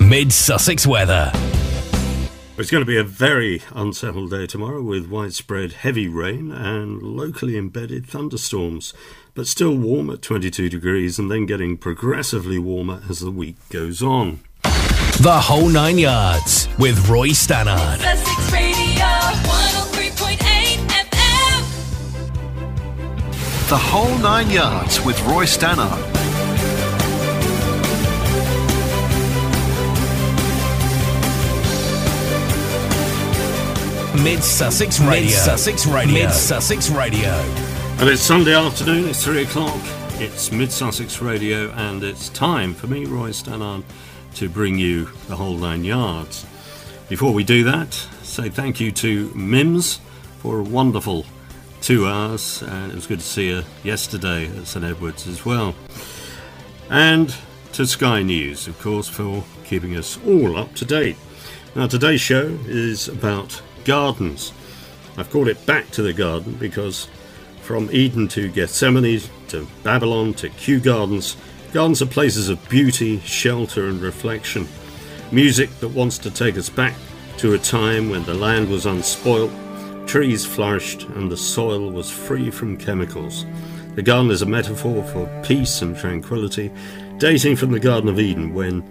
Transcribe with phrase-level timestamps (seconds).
[0.00, 1.32] Mid Sussex weather.
[2.58, 7.58] It's going to be a very unsettled day tomorrow with widespread heavy rain and locally
[7.58, 8.94] embedded thunderstorms,
[9.34, 14.00] but still warm at 22 degrees and then getting progressively warmer as the week goes
[14.02, 14.40] on.
[14.62, 18.00] The whole nine yards with Roy Stannard.
[18.00, 21.60] Sussex Radio 103.8 FM.
[23.68, 26.15] The whole nine yards with Roy Stannard.
[34.22, 35.22] Mid Sussex Radio.
[35.22, 36.12] Mid Sussex Radio.
[36.14, 37.30] Mid Sussex Radio.
[37.98, 39.80] And it's Sunday afternoon, it's 3 o'clock.
[40.14, 43.84] It's Mid Sussex Radio, and it's time for me, Roy Stannard,
[44.34, 46.46] to bring you the whole nine yards.
[47.08, 50.00] Before we do that, say thank you to Mims
[50.38, 51.26] for a wonderful
[51.80, 55.74] two hours, and it was good to see her yesterday at St Edward's as well.
[56.88, 57.34] And
[57.72, 61.16] to Sky News, of course, for keeping us all up to date.
[61.74, 64.52] Now, today's show is about gardens.
[65.16, 67.08] I've called it Back to the Garden because
[67.62, 71.36] from Eden to Gethsemane to Babylon to Kew Gardens,
[71.72, 74.68] gardens are places of beauty, shelter, and reflection.
[75.32, 76.94] Music that wants to take us back
[77.38, 79.50] to a time when the land was unspoilt,
[80.06, 83.46] trees flourished, and the soil was free from chemicals.
[83.94, 86.70] The garden is a metaphor for peace and tranquility,
[87.18, 88.84] dating from the Garden of Eden when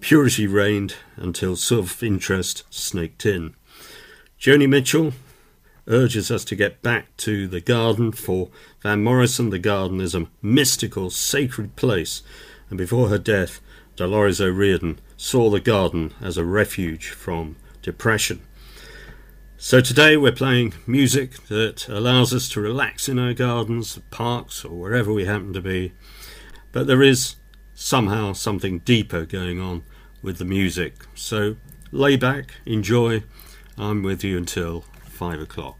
[0.00, 3.54] purity reigned until self interest snaked in.
[4.40, 5.12] Joni Mitchell
[5.88, 8.12] urges us to get back to the garden.
[8.12, 8.50] For
[8.82, 12.22] Van Morrison, the garden is a mystical, sacred place,
[12.68, 13.60] and before her death,
[13.96, 18.42] Dolores O'Riordan saw the garden as a refuge from depression.
[19.56, 24.78] So today we're playing music that allows us to relax in our gardens, parks, or
[24.78, 25.94] wherever we happen to be.
[26.72, 27.36] But there is
[27.74, 29.84] somehow something deeper going on
[30.22, 31.06] with the music.
[31.14, 31.56] So
[31.90, 33.22] lay back, enjoy,
[33.78, 35.76] I'm with you until five o'clock.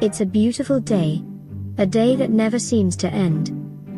[0.00, 1.22] It's a beautiful day.
[1.78, 3.54] A day that never seems to end.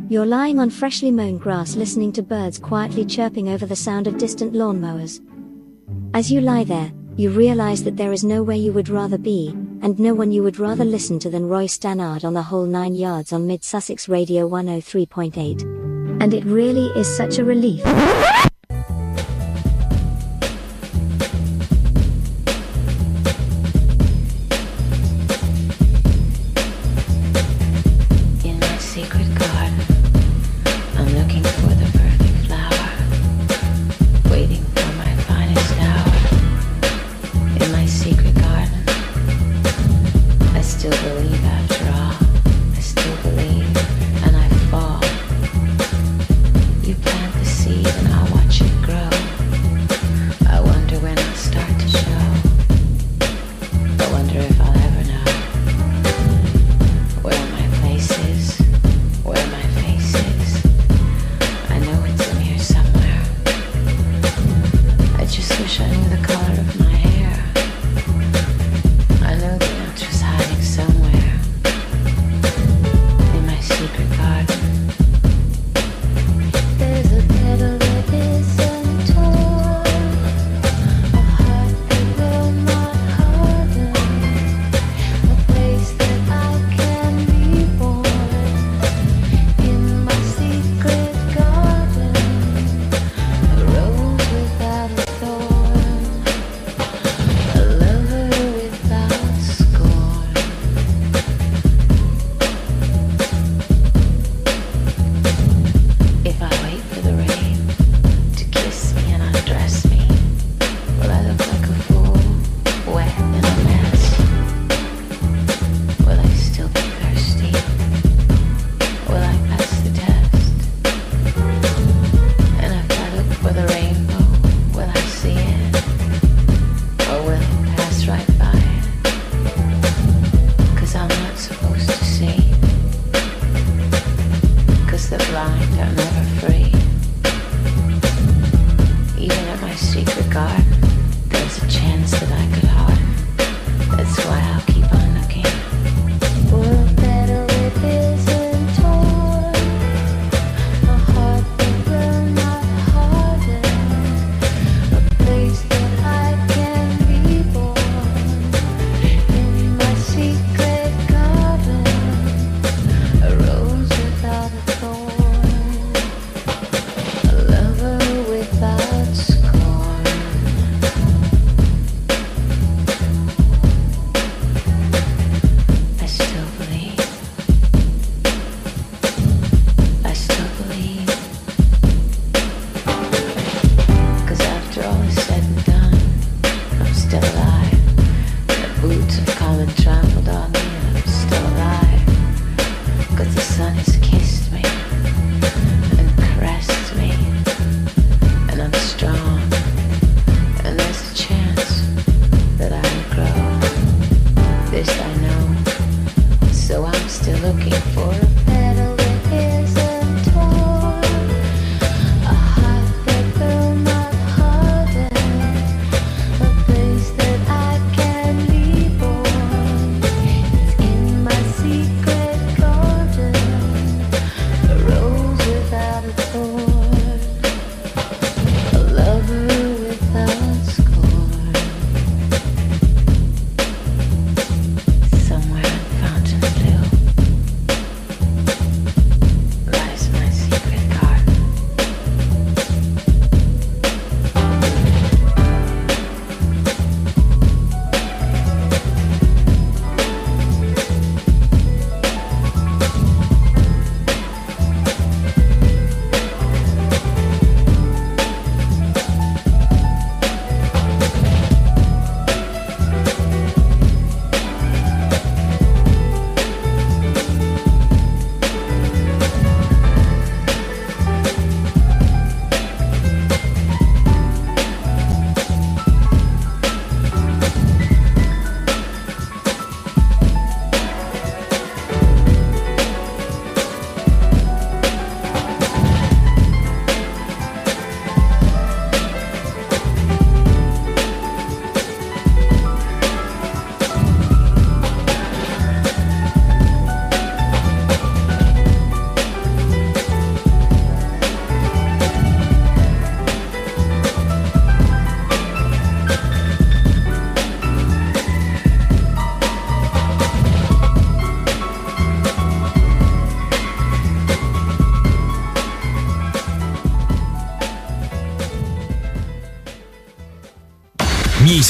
[0.09, 4.19] You're lying on freshly mown grass listening to birds quietly chirping over the sound of
[4.19, 5.21] distant lawnmowers.
[6.15, 9.99] As you lie there, you realize that there is nowhere you would rather be, and
[9.99, 13.33] no one you would rather listen to than Roy Stannard on the whole nine yards
[13.33, 16.23] on Mid Sussex Radio 103.8.
[16.23, 17.83] And it really is such a relief.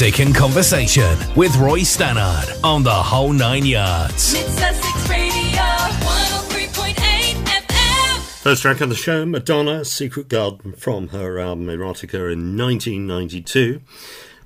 [0.01, 4.33] Music and conversation with Roy Stannard on the whole nine yards.
[4.33, 6.95] Mid Sussex Radio 103.8
[7.45, 8.19] FM.
[8.41, 13.79] First track of the show, Madonna, Secret Garden, from her album Erotica in 1992.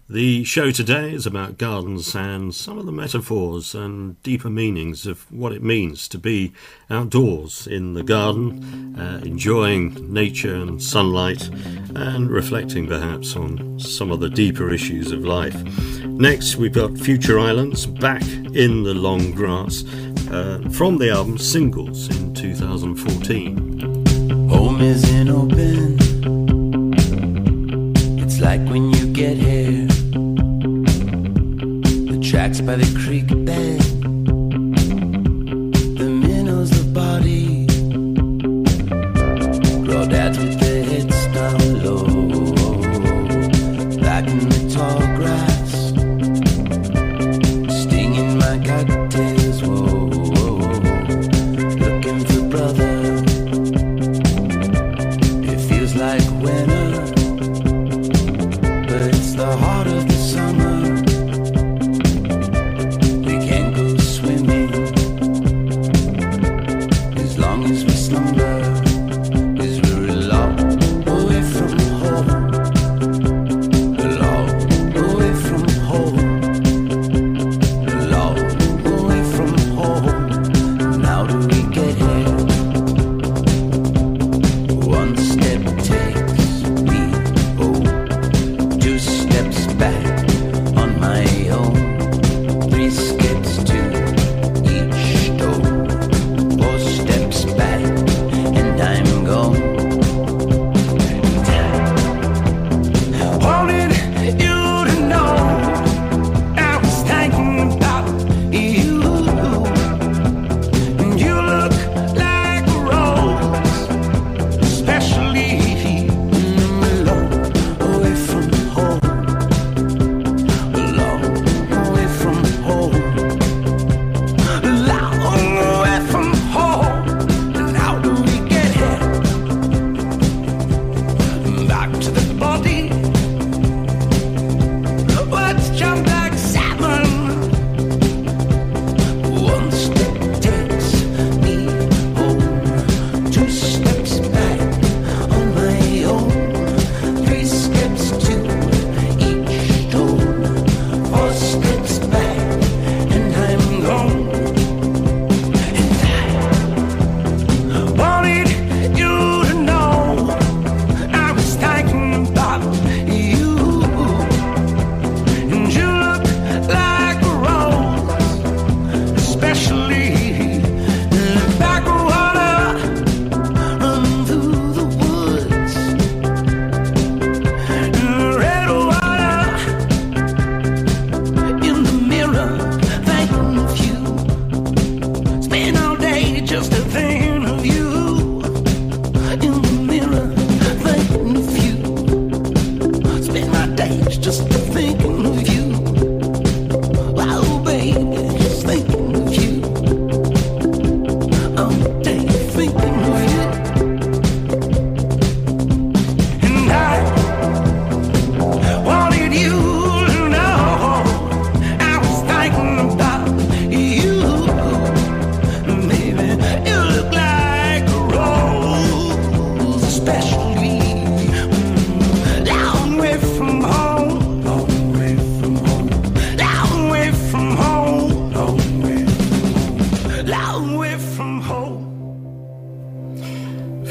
[0.07, 5.25] The show today is about gardens and some of the metaphors and deeper meanings of
[5.31, 6.53] what it means to be
[6.91, 11.49] outdoors in the garden, uh, enjoying nature and sunlight,
[11.95, 15.59] and reflecting perhaps on some of the deeper issues of life.
[16.03, 19.85] Next, we've got Future Islands, Back in the Long Grass,
[20.29, 23.95] uh, from the album Singles in 2014.
[24.49, 25.97] Home isn't open.
[28.19, 29.84] It's like when you get here.
[32.35, 33.84] Tracks by the creek bed.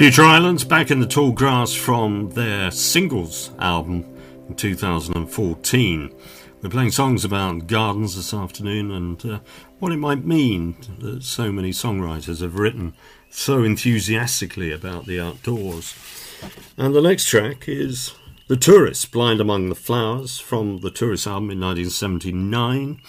[0.04, 4.04] Future Islands back in the tall grass from their singles album
[4.46, 6.14] in 2014.
[6.60, 9.38] We're playing songs about gardens this afternoon and uh,
[9.78, 12.92] what it might mean that so many songwriters have written
[13.30, 15.94] so enthusiastically about the outdoors.
[16.76, 18.12] And the next track is
[18.48, 23.00] The Tourist, Blind Among the Flowers from the Tourist album in 1979.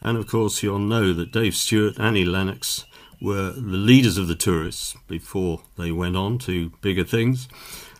[0.00, 2.84] And of course, you'll know that Dave Stewart, Annie Lennox,
[3.20, 7.48] were the leaders of the tourists before they went on to bigger things.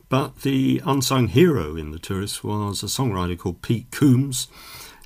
[0.08, 4.46] But the unsung hero in the tourists was a songwriter called Pete Coombs,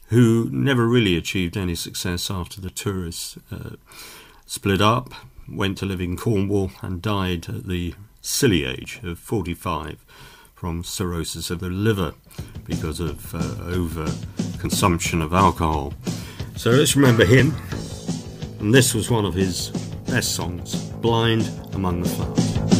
[0.08, 3.76] who never really achieved any success after the tourists uh,
[4.44, 5.14] split up,
[5.48, 10.04] went to live in Cornwall, and died at the silly age of 45
[10.54, 12.12] from cirrhosis of the liver
[12.64, 14.06] because of uh, over
[14.58, 15.94] consumption of alcohol.
[16.56, 17.54] So let's remember him.
[18.58, 19.70] And this was one of his
[20.10, 22.79] best songs, Blind Among the Flowers.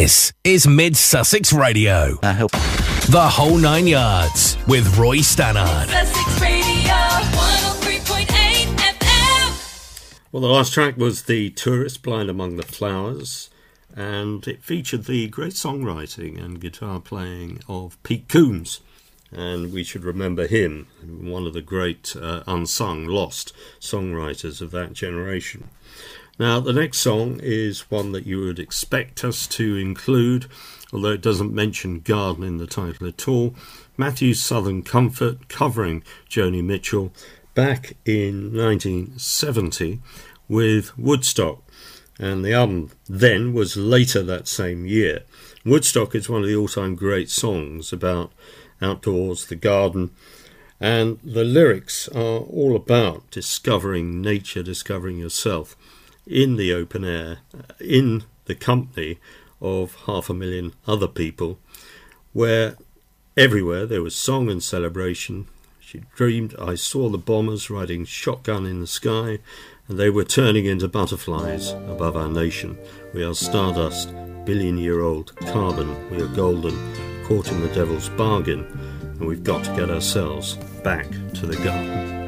[0.00, 2.14] This is Mid Sussex Radio.
[2.22, 5.90] The whole nine yards with Roy Stannard.
[5.90, 10.22] Sussex Radio 103.8 FM.
[10.32, 13.50] Well, the last track was The Tourist Blind Among the Flowers,
[13.94, 18.80] and it featured the great songwriting and guitar playing of Pete Coombs.
[19.30, 24.94] And we should remember him, one of the great uh, unsung, lost songwriters of that
[24.94, 25.68] generation.
[26.40, 30.46] Now, the next song is one that you would expect us to include,
[30.90, 33.54] although it doesn't mention garden in the title at all.
[33.98, 37.12] Matthews Southern Comfort covering Joni Mitchell
[37.54, 40.00] back in 1970
[40.48, 41.62] with Woodstock.
[42.18, 45.24] And the album then was later that same year.
[45.66, 48.32] Woodstock is one of the all time great songs about
[48.80, 50.10] outdoors, the garden,
[50.80, 55.76] and the lyrics are all about discovering nature, discovering yourself
[56.30, 59.18] in the open air, uh, in the company
[59.60, 61.58] of half a million other people,
[62.32, 62.76] where
[63.36, 65.46] everywhere there was song and celebration.
[65.80, 69.40] She dreamed, I saw the bombers riding shotgun in the sky,
[69.88, 72.78] and they were turning into butterflies above our nation.
[73.12, 74.14] We are stardust,
[74.44, 76.76] billion year old carbon, we are golden,
[77.24, 78.64] caught in the devil's bargain,
[79.02, 82.20] and we've got to get ourselves back to the garden.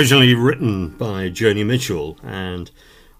[0.00, 2.70] Originally written by Joni Mitchell and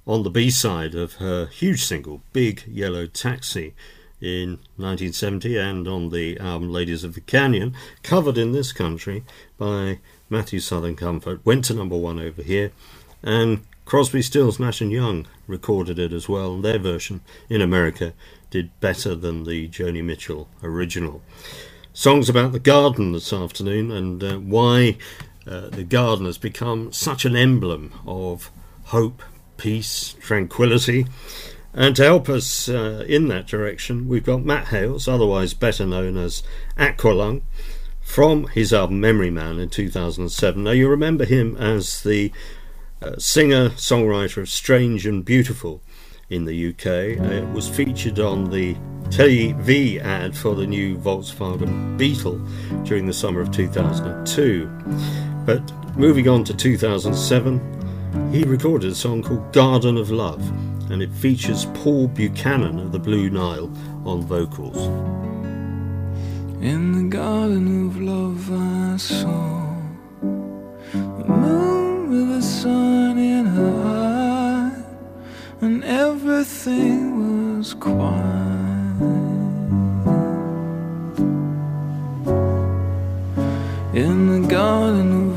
[0.06, 3.74] on the B side of her huge single, Big Yellow Taxi,
[4.18, 9.24] in 1970, and on the album Ladies of the Canyon, covered in this country
[9.58, 9.98] by
[10.30, 12.72] Matthew Southern Comfort, went to number one over here,
[13.22, 16.58] and Crosby, Stills, Nash and Young recorded it as well.
[16.58, 18.14] Their version in America
[18.48, 21.20] did better than the Joni Mitchell original.
[21.92, 24.96] Songs about the garden this afternoon and uh, why
[25.50, 28.50] uh, the garden has become such an emblem of
[28.84, 29.22] hope,
[29.56, 31.06] peace, tranquility.
[31.74, 36.16] And to help us uh, in that direction, we've got Matt Hales, otherwise better known
[36.16, 36.42] as
[36.76, 37.42] Aqualung,
[38.00, 40.62] from his album Memory Man in 2007.
[40.62, 42.32] Now, you remember him as the
[43.02, 45.82] uh, singer songwriter of Strange and Beautiful
[46.28, 46.86] in the UK.
[47.20, 48.74] Uh, it was featured on the
[49.08, 52.38] TV ad for the new Volkswagen Beetle
[52.84, 55.29] during the summer of 2002.
[55.44, 55.62] But
[55.96, 60.40] moving on to 2007, he recorded a song called Garden of Love,
[60.90, 63.70] and it features Paul Buchanan of the Blue Nile
[64.04, 64.76] on vocals.
[66.62, 69.76] In the garden of love I saw
[70.92, 74.82] a moon with a sun in her eye
[75.62, 78.60] and everything was quiet.
[83.94, 85.29] In the garden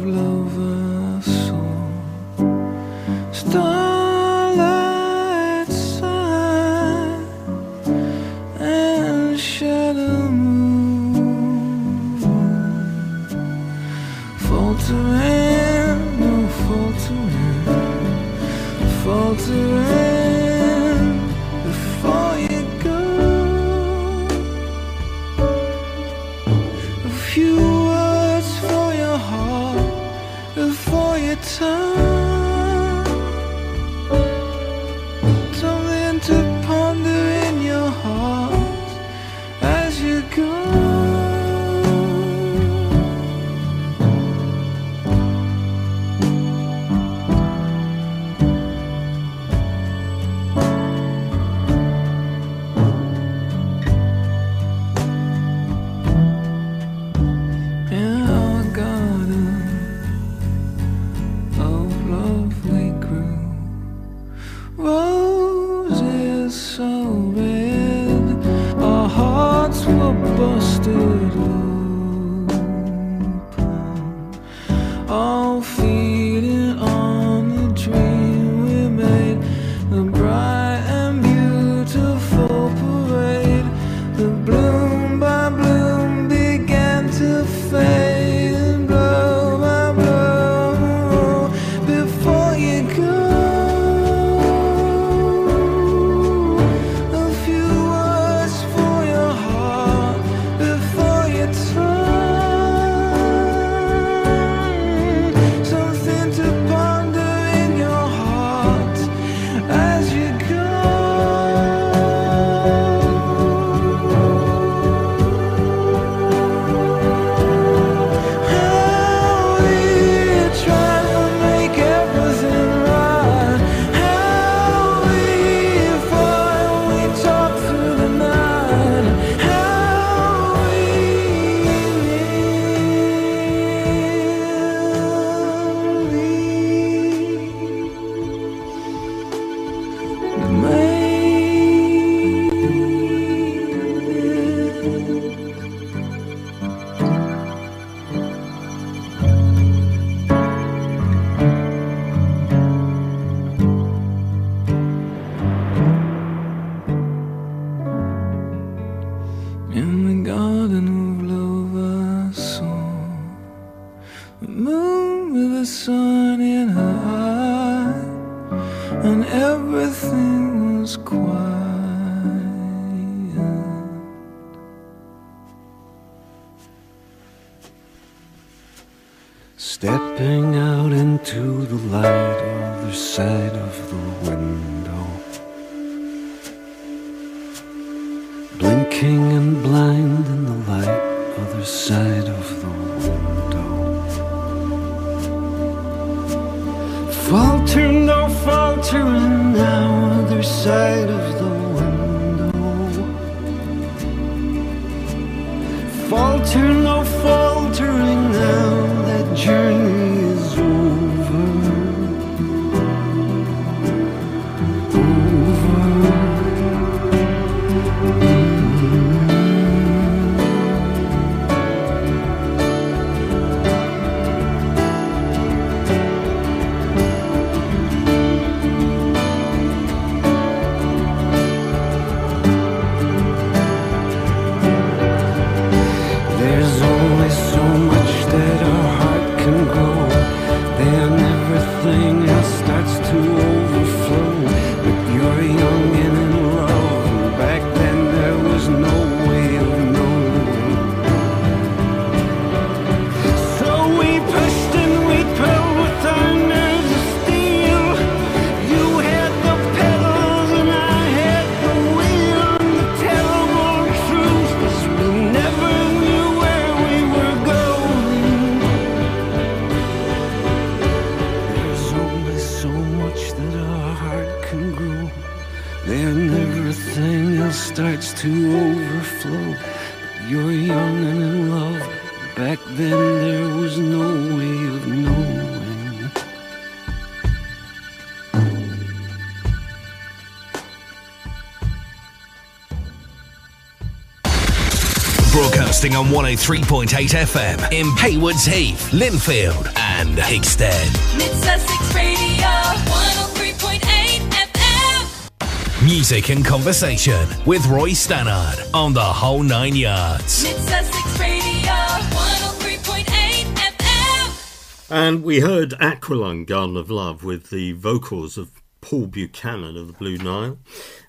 [295.84, 301.18] Broadcasting on 103.8 FM in Haywards Heath, Lindfield, and Hickstead.
[301.18, 302.48] Mid Sussex Radio
[302.88, 305.86] 103.8 FM.
[305.86, 310.44] Music and conversation with Roy Stannard on the whole nine yards.
[310.44, 314.90] Mid Sussex Radio 103.8 FM.
[314.90, 319.94] And we heard Aqualung, Garden of Love, with the vocals of Paul Buchanan of the
[319.94, 320.60] Blue Nile.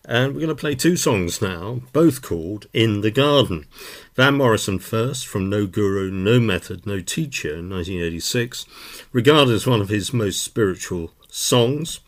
[0.07, 3.65] And we're going to play two songs now, both called In the Garden.
[4.15, 8.67] Van Morrison first, from No Guru, No Method, No Teacher in 1986,
[9.13, 12.01] regarded as one of his most spiritual songs,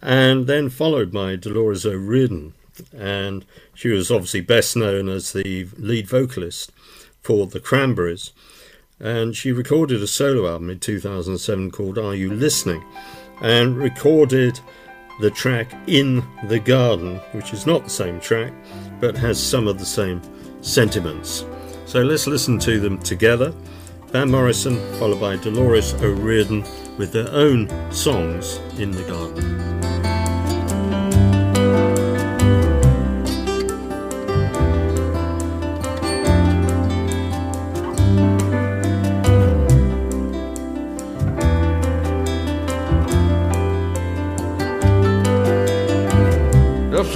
[0.00, 2.54] and then followed by Dolores O'Riordan.
[2.96, 3.44] And
[3.74, 6.72] she was obviously best known as the lead vocalist
[7.22, 8.32] for the Cranberries.
[8.98, 12.82] And she recorded a solo album in 2007 called Are You Listening?
[13.40, 14.60] and recorded
[15.20, 18.52] the track In the Garden, which is not the same track
[19.00, 20.20] but has some of the same
[20.62, 21.44] sentiments.
[21.84, 23.52] So let's listen to them together.
[24.08, 26.64] Van Morrison, followed by Dolores O'Riordan
[26.96, 29.75] with their own songs in the garden.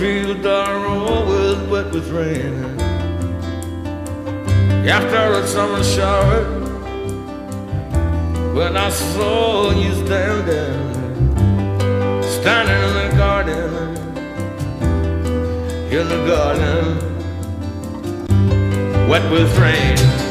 [0.01, 2.55] The field are always wet with rain.
[4.89, 6.45] After a summer shower,
[8.55, 10.95] when I saw you standing,
[12.23, 13.71] standing in the garden,
[15.93, 16.97] in the garden,
[19.07, 20.30] wet with rain.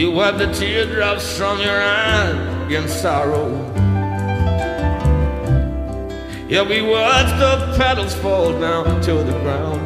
[0.00, 3.50] You wipe the teardrops from your eyes in sorrow.
[6.48, 9.82] Yeah, we watched the petals fall down to the ground.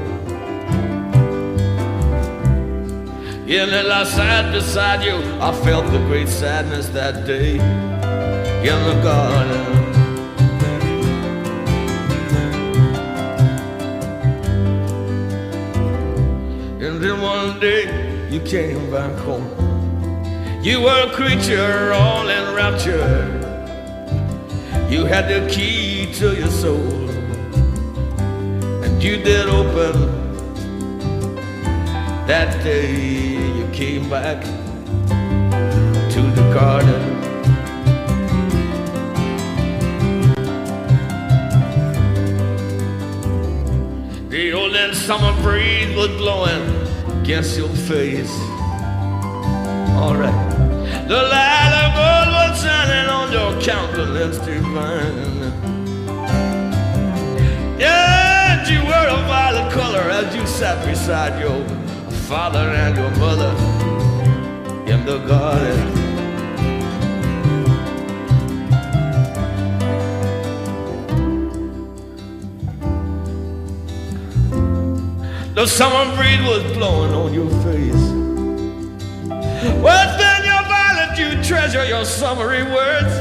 [3.45, 5.17] Yeah, and I sat beside you.
[5.41, 7.57] I felt the great sadness that day
[8.71, 9.63] in the garden.
[16.81, 19.64] And then one day you came back home.
[20.65, 23.29] You were a creature all in rapture.
[24.89, 27.11] You had the key to your soul,
[28.83, 29.93] and you did open
[32.27, 33.37] that day.
[33.59, 34.43] You came back
[36.15, 37.03] to the garden.
[44.31, 46.65] The old and summer breeze was blowing
[47.21, 48.33] against your face.
[50.01, 50.54] All right.
[51.07, 55.53] The light of gold was shining on your countenance divine.
[57.79, 61.63] Yeah, you were a violet color as you sat beside your
[62.27, 63.53] father and your mother
[64.91, 66.05] in the garden.
[75.55, 78.05] The summer breeze was blowing on your face.
[79.83, 80.34] Violet, you
[81.45, 83.13] treasure your summery words.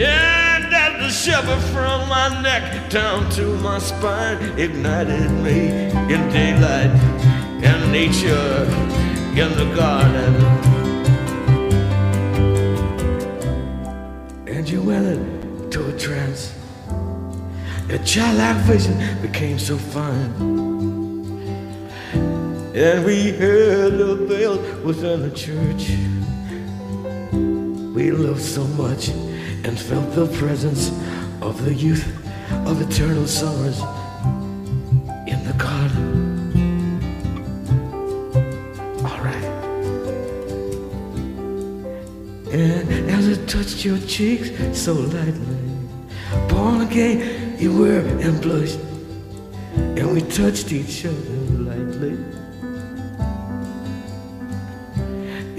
[0.00, 5.68] And as the shiver from my neck down to my spine ignited me
[6.12, 6.90] in daylight
[7.62, 8.64] and nature
[9.38, 10.34] in the garden.
[14.48, 16.52] And you went into a trance.
[17.88, 20.32] Your childlike vision became so fine.
[22.74, 26.09] And we heard the bell within the church.
[27.94, 30.90] We loved so much and felt the presence
[31.42, 32.06] of the youth
[32.66, 33.80] of eternal summers
[35.26, 37.00] in the garden.
[39.04, 39.44] All right.
[42.52, 45.58] And as it touched your cheeks so lightly,
[46.48, 48.78] born again you were and blushed,
[49.74, 51.39] and we touched each other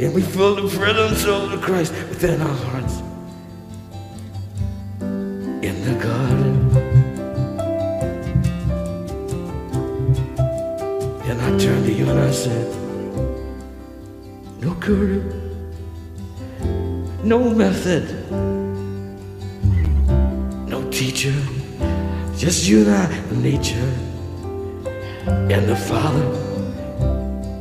[0.01, 3.01] And we feel the presence of the Christ within our hearts.
[5.61, 6.57] In the garden.
[11.29, 12.67] And I turned to you and I said,
[14.59, 15.21] No guru,
[17.23, 18.31] no method,
[20.67, 21.35] no teacher,
[22.35, 23.93] just you and I nature,
[25.27, 26.25] and the Father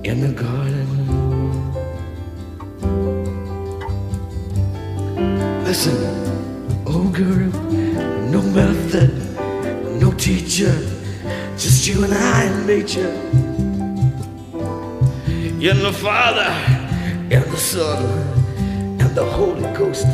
[0.05, 0.80] in the garden.
[5.71, 7.49] Listen, oh girl,
[8.29, 9.13] no method,
[10.01, 10.75] no teacher,
[11.57, 13.13] just you and I and nature.
[15.61, 16.51] In the Father
[17.31, 18.05] and the Son
[18.99, 20.07] and the Holy Ghost.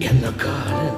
[0.00, 0.97] In the garden,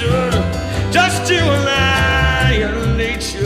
[0.00, 0.56] no
[0.92, 3.44] just you and I and nature.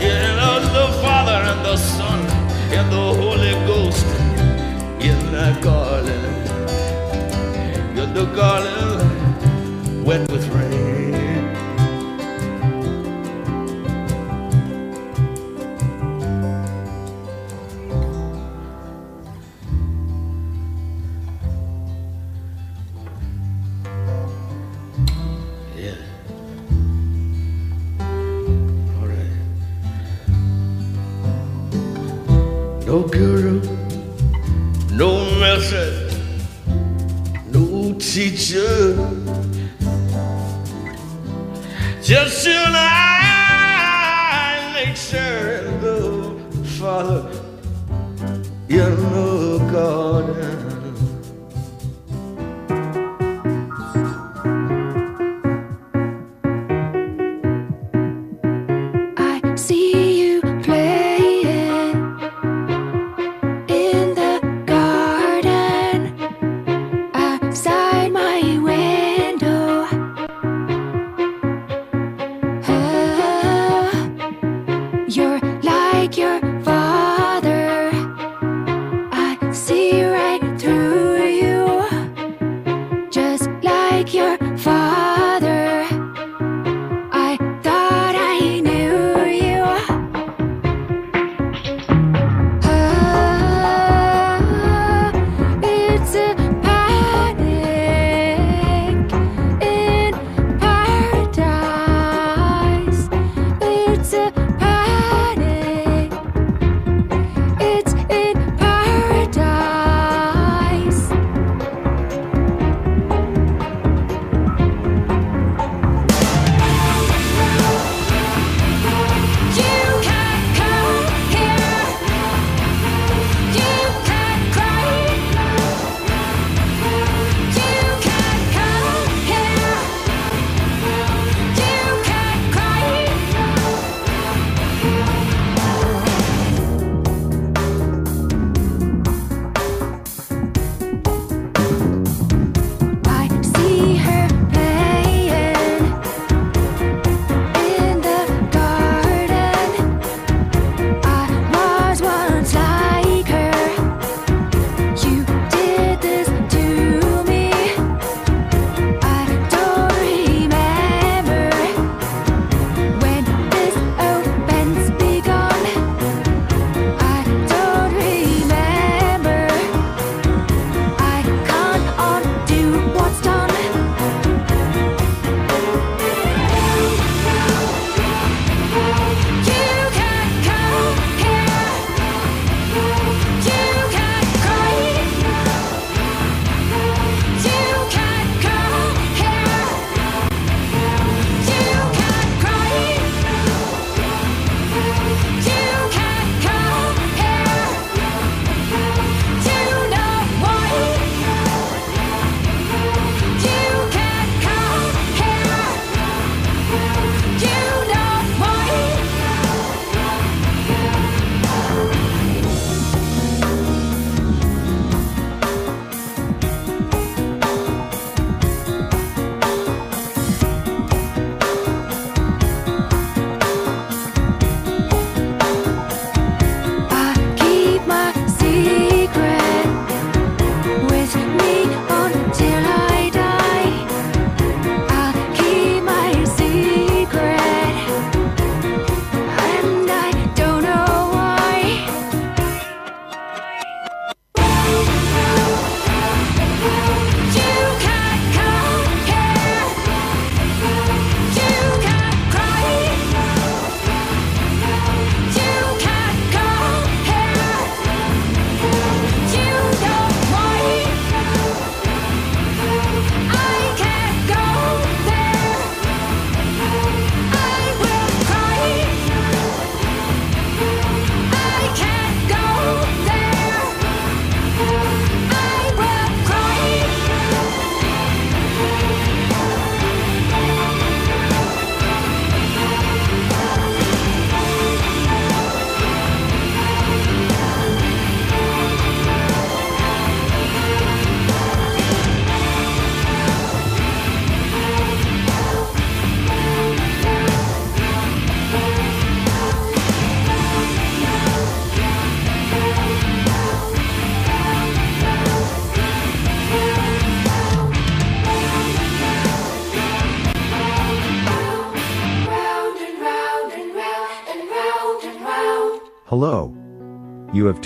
[0.00, 0.36] In
[0.76, 2.20] the Father and the Son
[2.76, 4.06] and the Holy Ghost
[5.00, 6.24] in that garden.
[7.98, 10.69] In the garden, wet with rain.
[35.00, 36.12] No method,
[37.46, 38.94] no teacher.
[42.02, 44.04] Just you and I,
[44.74, 45.96] nature and the
[46.78, 47.30] Father
[48.68, 50.49] in the garden.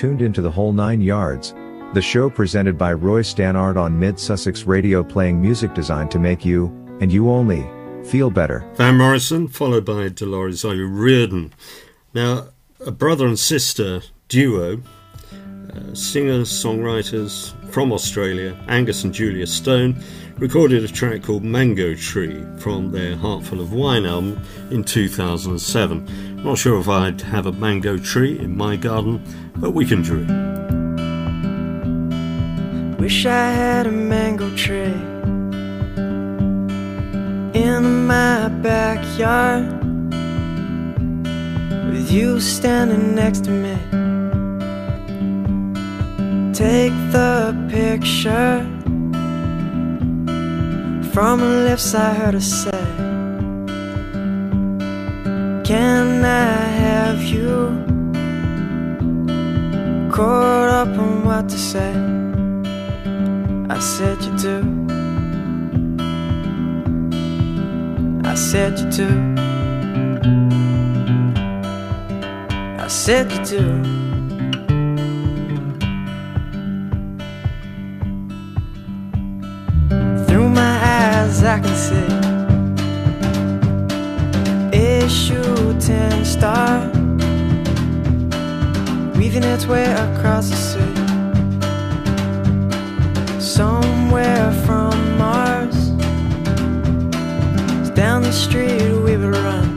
[0.04, 1.54] Tuned into the whole nine yards,
[1.94, 6.44] the show presented by Roy Stannard on Mid Sussex Radio, playing music designed to make
[6.44, 6.66] you,
[7.00, 7.66] and you only,
[8.04, 8.70] feel better.
[8.74, 11.54] Van Morrison, followed by Dolores O'Riordan.
[12.12, 12.48] Now,
[12.84, 14.82] a brother and sister duo,
[15.72, 20.04] uh, singers, songwriters from Australia, Angus and Julia Stone,
[20.36, 24.38] recorded a track called Mango Tree from their Heart Full of Wine album
[24.70, 26.33] in 2007.
[26.44, 29.24] Not sure if I'd have a mango tree in my garden,
[29.56, 30.28] but we can dream.
[32.98, 34.92] Wish I had a mango tree
[37.58, 39.72] in my backyard
[41.90, 43.76] with you standing next to me.
[46.52, 48.60] Take the picture
[51.14, 52.83] from the lips I heard her say.
[55.74, 56.54] Can I
[56.86, 57.52] have you
[60.08, 61.92] caught up on what to say?
[63.76, 64.58] I said you do.
[68.24, 69.10] I said you do.
[72.84, 73.64] I said you do.
[80.26, 82.33] Through my eyes, I can see
[85.04, 86.90] a shooting star
[89.16, 90.94] weaving its way across the sea.
[93.38, 95.90] Somewhere from Mars,
[97.94, 99.76] down the street we would run.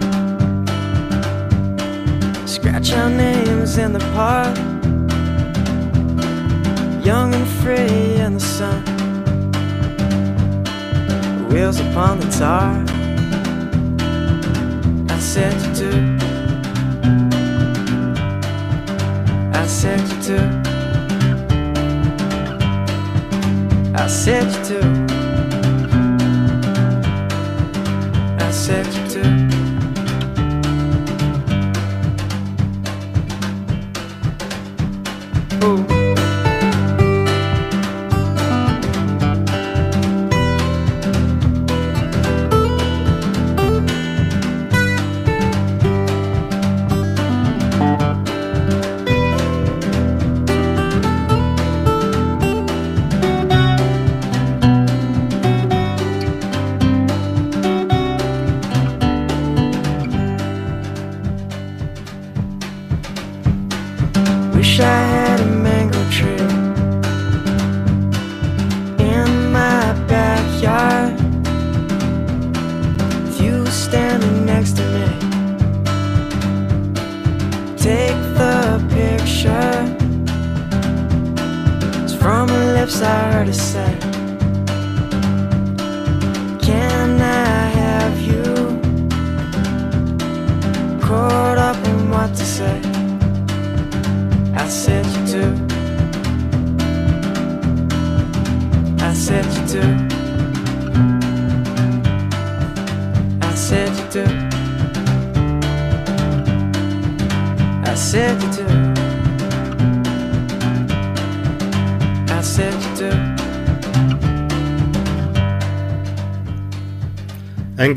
[2.47, 4.55] Scratch our names in the park,
[7.05, 8.81] young and free in the sun.
[11.49, 12.96] Wheels upon the tar.
[15.37, 15.41] I
[24.09, 24.79] said you do.
[28.41, 29.66] I said you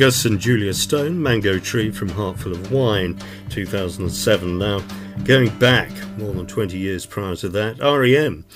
[0.00, 3.20] Angus and Julia Stone, Mango Tree from Heart Full of Wine,
[3.50, 4.56] 2007.
[4.56, 4.80] Now,
[5.24, 8.46] going back more than 20 years prior to that, REM,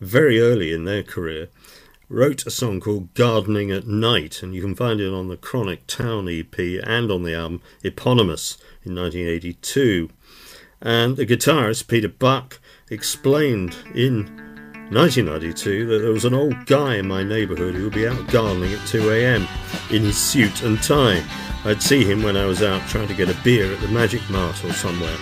[0.00, 1.48] very early in their career,
[2.08, 5.86] wrote a song called Gardening at Night, and you can find it on the Chronic
[5.86, 10.08] Town EP and on the album Eponymous in 1982.
[10.80, 14.43] And the guitarist, Peter Buck, explained in
[14.94, 18.72] 1992 that there was an old guy in my neighbourhood who would be out gardening
[18.72, 19.48] at 2 a.m.
[19.90, 21.20] in his suit and tie.
[21.64, 24.22] I'd see him when I was out trying to get a beer at the Magic
[24.30, 25.16] Mart or somewhere.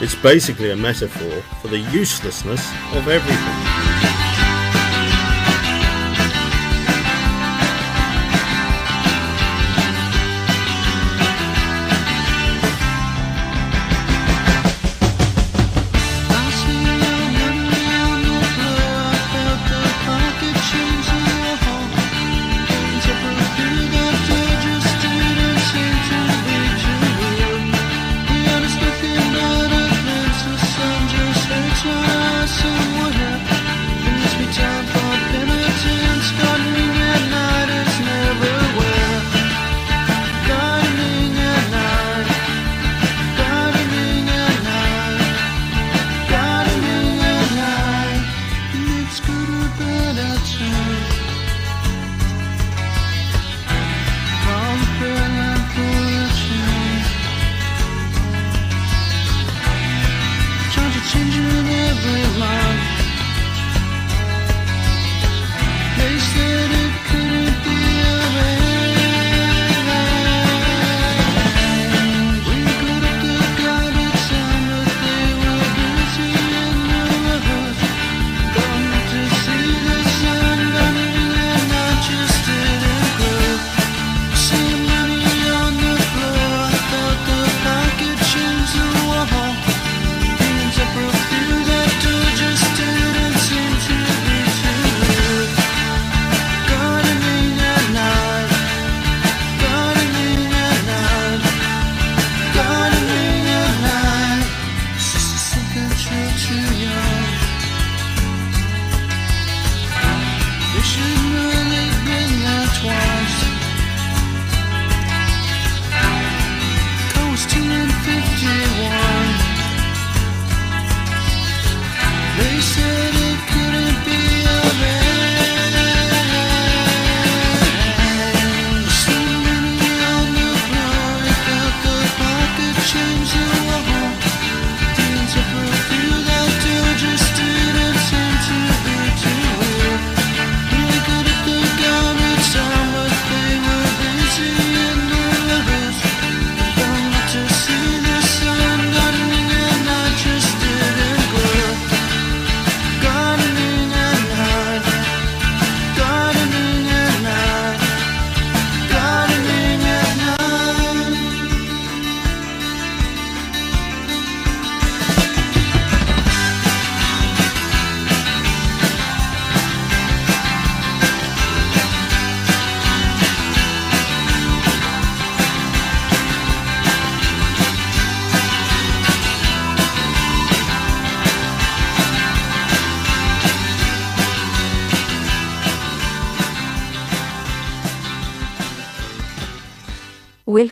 [0.00, 3.93] It's basically a metaphor for the uselessness of everything.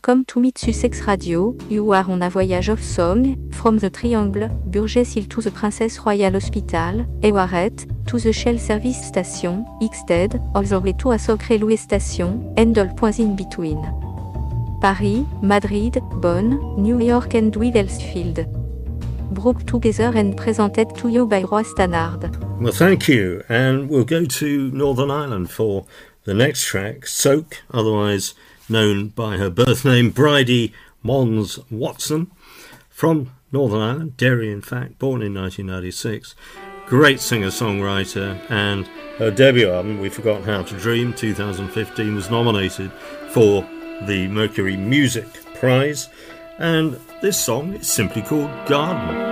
[0.04, 4.48] Welcome to Mid Sussex Radio, you are on a voyage of song, from the Triangle,
[4.48, 10.64] Burgess Hill to the Princess Royal Hospital, Ewaret, to the Shell Service Station, Ixted, all
[10.64, 13.80] the way to a Soc Railway Station, and all points in between.
[14.80, 18.44] Paris, Madrid, Bonn, New York and Wellsfield.
[19.32, 22.60] Brought together and presented to you by Roy Stannard.
[22.60, 23.44] Well, thank you.
[23.48, 25.86] And we'll go to Northern Ireland for
[26.24, 28.34] the next track, Soak, otherwise
[28.72, 32.30] known by her birth name, Bridie Mons Watson,
[32.88, 36.34] from Northern Ireland, Derry, in fact, born in 1996.
[36.86, 38.86] Great singer songwriter, and
[39.18, 42.90] her debut album, We Forgot How to Dream, 2015, was nominated
[43.30, 43.68] for
[44.02, 46.08] the Mercury Music Prize.
[46.58, 49.31] And this song is simply called Garden.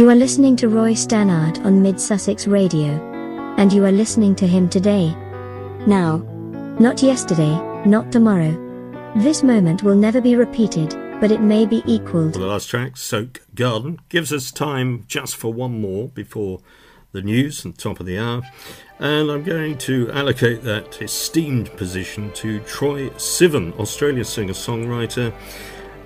[0.00, 2.88] You are listening to Roy Stannard on Mid Sussex Radio.
[3.58, 5.14] And you are listening to him today.
[5.86, 6.26] Now.
[6.80, 8.52] Not yesterday, not tomorrow.
[9.16, 12.32] This moment will never be repeated, but it may be equaled.
[12.32, 16.60] The last track, Soak Garden, gives us time just for one more before
[17.12, 18.40] the news and top of the hour.
[18.98, 25.34] And I'm going to allocate that esteemed position to Troye Sivan, Australian singer songwriter,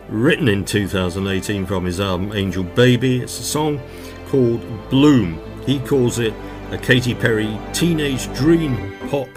[0.08, 3.20] written in 2018 from his album Angel Baby.
[3.22, 3.80] It's a song
[4.28, 5.40] called Bloom.
[5.66, 6.34] He calls it
[6.70, 9.28] a Katy Perry teenage dream pop.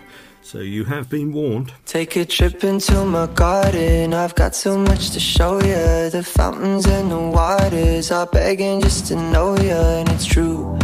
[0.41, 1.73] So you have been warned.
[1.85, 4.13] Take a trip into my garden.
[4.13, 6.09] I've got so much to show you.
[6.09, 10.77] The fountains and the waters are begging just to know you, and it's true,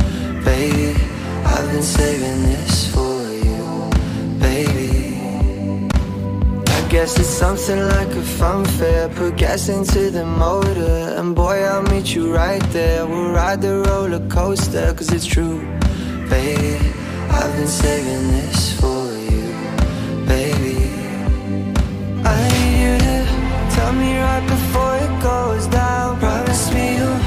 [0.43, 0.99] baby.
[1.45, 3.12] I've been saving this for
[6.93, 9.09] guess it's something like a fun fair.
[9.09, 13.07] Put gas into the motor, and boy, I'll meet you right there.
[13.07, 15.57] We'll ride the roller coaster, cause it's true,
[16.29, 16.77] baby.
[17.31, 19.45] I've been saving this for you,
[20.33, 20.77] baby.
[22.31, 23.17] I need you to
[23.75, 26.19] tell me right before it goes down.
[26.19, 27.23] Promise me you'll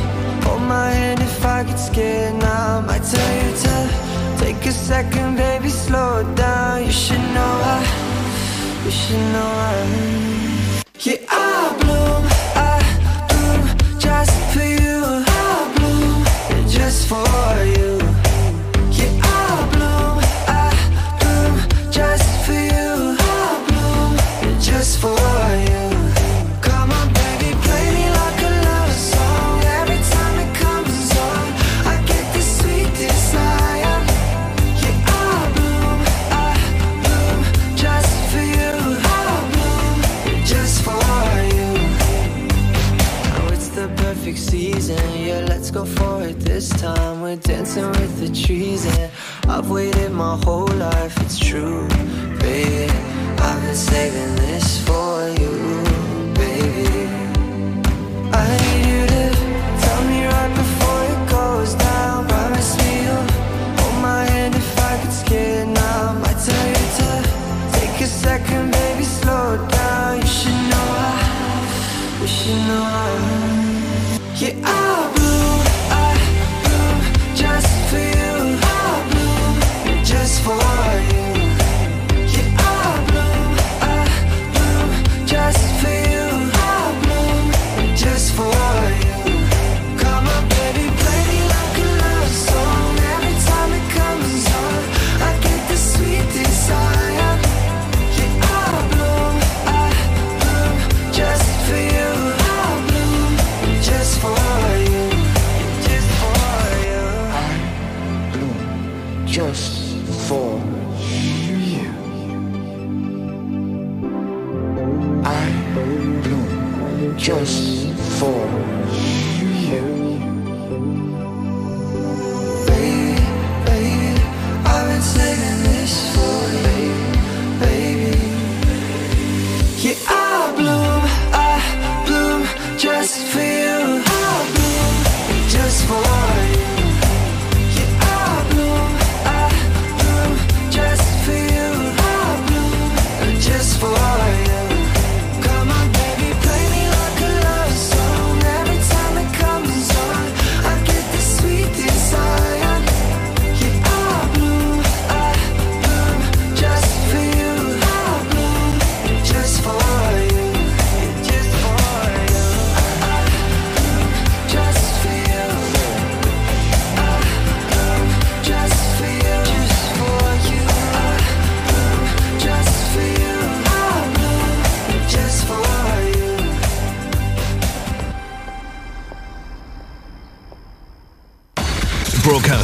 [0.47, 2.79] hold my hand if I get scared now.
[2.79, 6.85] I might tell you to take a second, baby, slow down.
[6.85, 8.06] You should know I,
[8.87, 10.16] you should know I.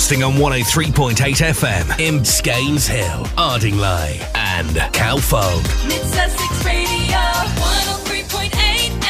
[0.03, 5.63] Broadcasting on 103.8 FM in Scaynes Hill, Ardingly, and Calfold.
[5.87, 9.01] Mid Sussex Radio 103.8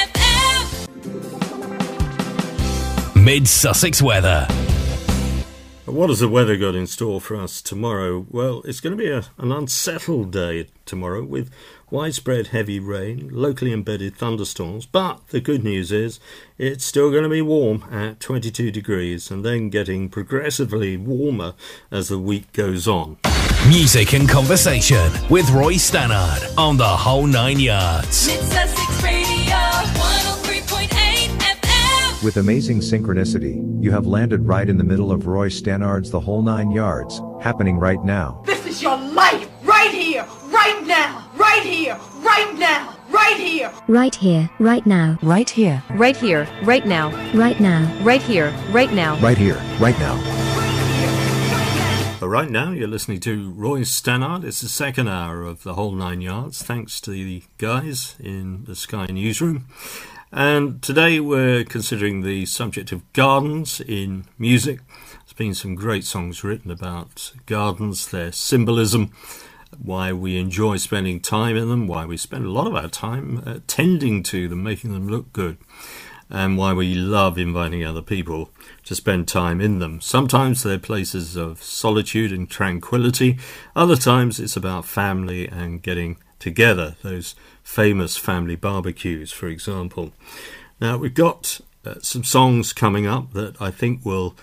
[3.17, 3.25] FM.
[3.25, 4.47] Mid Sussex weather.
[5.87, 8.27] What has the weather got in store for us tomorrow?
[8.29, 11.51] Well, it's going to be a, an unsettled day tomorrow with
[11.91, 14.85] widespread heavy rain, locally embedded thunderstorms.
[14.85, 16.12] But the good news is
[16.59, 21.55] it's still going to be warm at 22 degrees and then getting progressively warmer
[21.91, 23.17] as the week goes on.
[23.69, 28.27] Music and conversation with Roy Stannard on the whole nine yards.
[28.27, 30.89] Mid Sussex Radio 103.8
[31.39, 32.25] FM.
[32.25, 36.43] With amazing synchronicity, you have landed right in the middle of Roy Stannard's The Whole
[36.43, 38.43] Nine Yards, happening right now.
[38.47, 38.97] This is your
[43.89, 44.49] Right here.
[44.61, 45.19] Right now.
[45.23, 45.83] Right here.
[45.91, 46.49] Right here.
[46.63, 47.11] Right now.
[47.35, 48.05] Right now.
[48.05, 48.55] Right here.
[48.71, 49.19] Right now.
[49.19, 50.17] Right here, right now.
[52.21, 54.45] But right now, you're listening to Roy Stannard.
[54.45, 58.77] It's the second hour of the whole nine yards, thanks to the guys in the
[58.77, 59.67] Sky Newsroom.
[60.31, 64.79] And today we're considering the subject of gardens in music.
[64.87, 69.11] There's been some great songs written about gardens, their symbolism,
[69.79, 73.43] why we enjoy spending time in them, why we spend a lot of our time
[73.47, 75.59] uh, tending to them, making them look good,
[76.31, 78.51] and why we love inviting other people
[78.85, 80.01] to spend time in them.
[80.01, 83.39] Sometimes they're places of solitude and tranquility,
[83.77, 90.13] other times it's about family and getting together, those famous family barbecues, for example.
[90.81, 94.37] Now, we've got uh, some songs coming up that I think will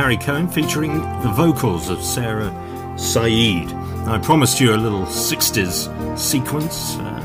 [0.06, 2.54] Harry Cohen featuring the vocals of Sarah
[2.96, 3.74] Saeed.
[4.06, 6.96] I promised you a little 60s sequence.
[6.98, 7.22] Uh,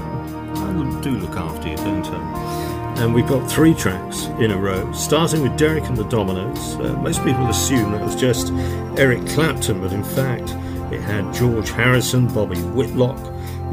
[0.57, 2.95] I do look after you, don't I?
[3.03, 6.83] And we've got three tracks in a row, starting with Derek and the Dominos.
[6.83, 8.51] Uh, most people assume that was just
[8.99, 10.49] Eric Clapton, but in fact,
[10.91, 13.19] it had George Harrison, Bobby Whitlock,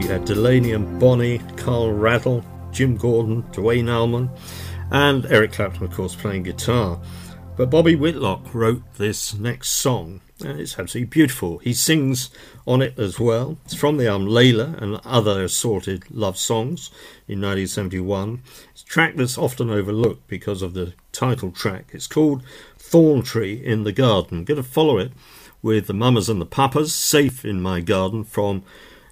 [0.01, 2.43] you had Delaney and Bonnie, Carl Radle,
[2.73, 4.29] Jim Gordon, Duane Allman,
[4.91, 6.99] and Eric Clapton, of course, playing guitar.
[7.57, 11.57] But Bobby Whitlock wrote this next song, it's absolutely beautiful.
[11.57, 12.29] He sings
[12.67, 13.57] on it as well.
[13.65, 16.91] It's from the album Layla and Other Assorted Love Songs
[17.27, 18.43] in 1971.
[18.69, 21.89] It's a track that's often overlooked because of the title track.
[21.93, 22.43] It's called
[22.77, 24.37] Thorn Tree in the Garden.
[24.37, 25.11] I'm going to follow it
[25.63, 28.61] with the Mamas and the Papas, Safe in My Garden from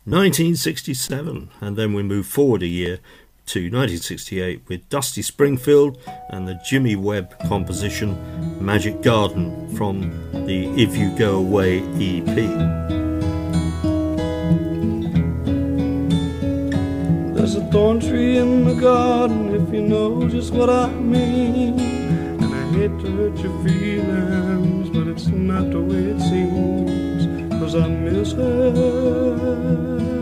[0.03, 1.49] 1967.
[1.61, 2.99] And then we move forward a year
[3.47, 8.17] to 1968 with Dusty Springfield and the Jimmy Webb composition
[8.63, 10.11] Magic Garden from
[10.45, 12.35] the If You Go Away EP.
[17.35, 21.79] There's a thorn tree in the garden, if you know just what I mean.
[21.79, 27.51] And I hate to hurt your feelings, but it's not the way it seems.
[27.59, 30.14] Cause I miss her.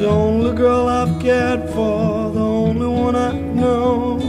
[0.00, 4.22] the only girl I've cared for, the only one I've known,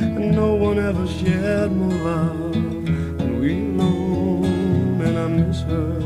[0.00, 5.98] and no one ever shared more love than we alone, and I miss her.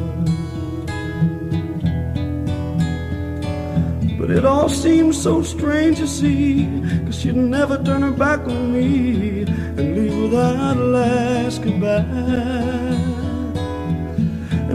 [4.18, 6.64] But it all seems so strange to see,
[7.04, 13.21] cause she'd never turn her back on me and leave without a last goodbye.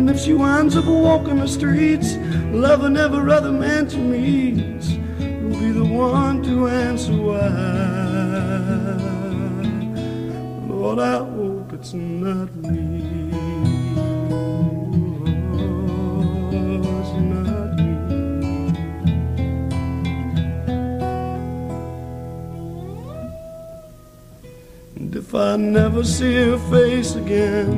[0.07, 2.15] And if she winds up walking the streets,
[2.53, 7.41] loving every other man she meets, you'll be the one to answer why.
[10.65, 12.96] Lord, I hope it's not me.
[25.17, 27.71] If I never see her face again,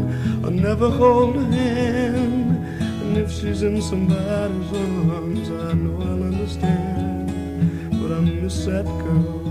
[0.43, 2.81] I'll never hold her hand.
[3.01, 4.73] And if she's in somebody's
[5.09, 7.27] arms, I know I'll understand.
[8.01, 9.48] But I miss that girl.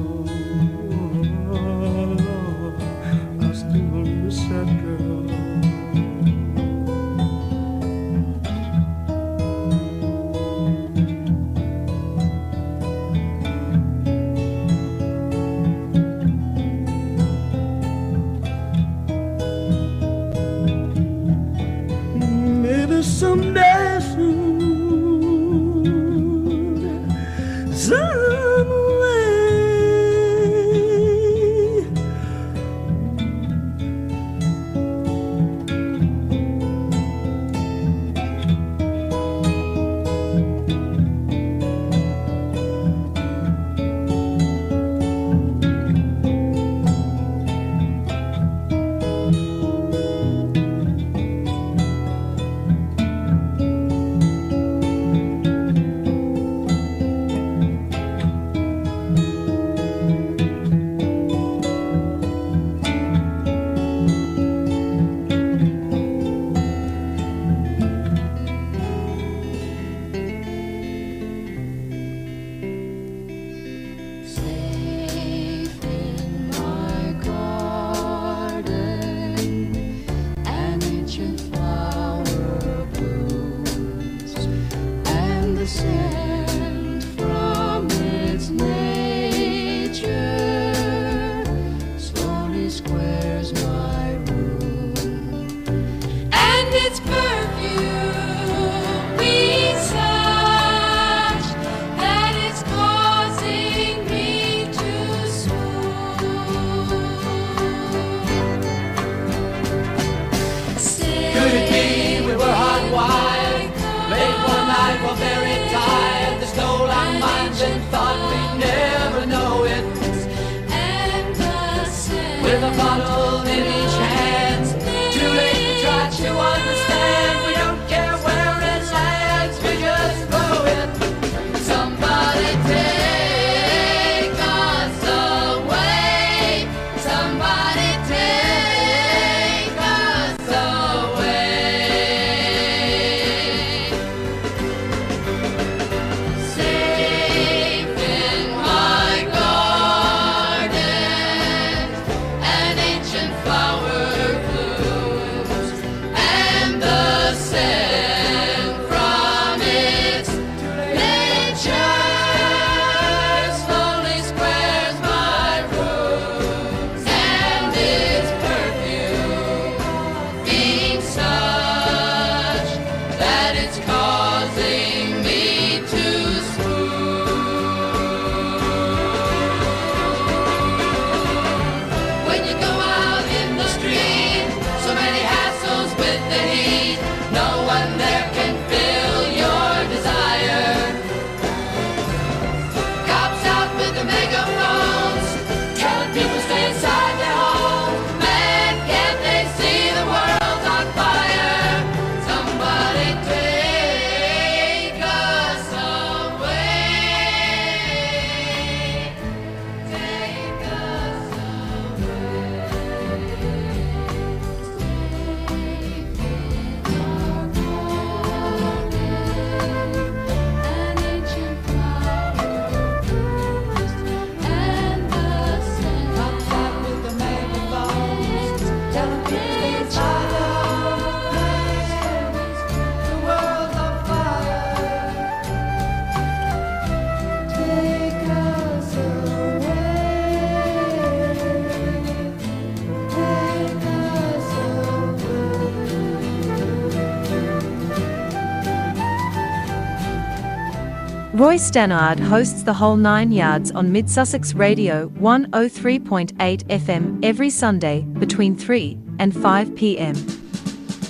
[251.39, 258.01] Roy Stannard hosts the whole nine yards on Mid Sussex Radio 103.8 FM every Sunday
[258.19, 260.17] between 3 and 5 pm.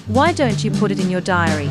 [0.08, 1.70] Why don't you put it in your diary?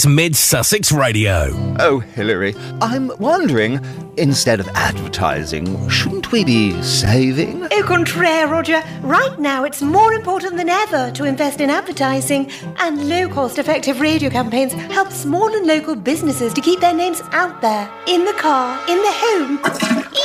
[0.00, 1.48] Is Mid Sussex Radio.
[1.78, 3.84] Oh, Hilary, I'm wondering,
[4.16, 7.64] instead of advertising, shouldn't we be saving?
[7.70, 8.82] Au contraire, Roger.
[9.10, 14.00] Right now, it's more important than ever to invest in advertising, and low cost effective
[14.00, 18.34] radio campaigns help small and local businesses to keep their names out there in the
[18.34, 19.58] car, in the home,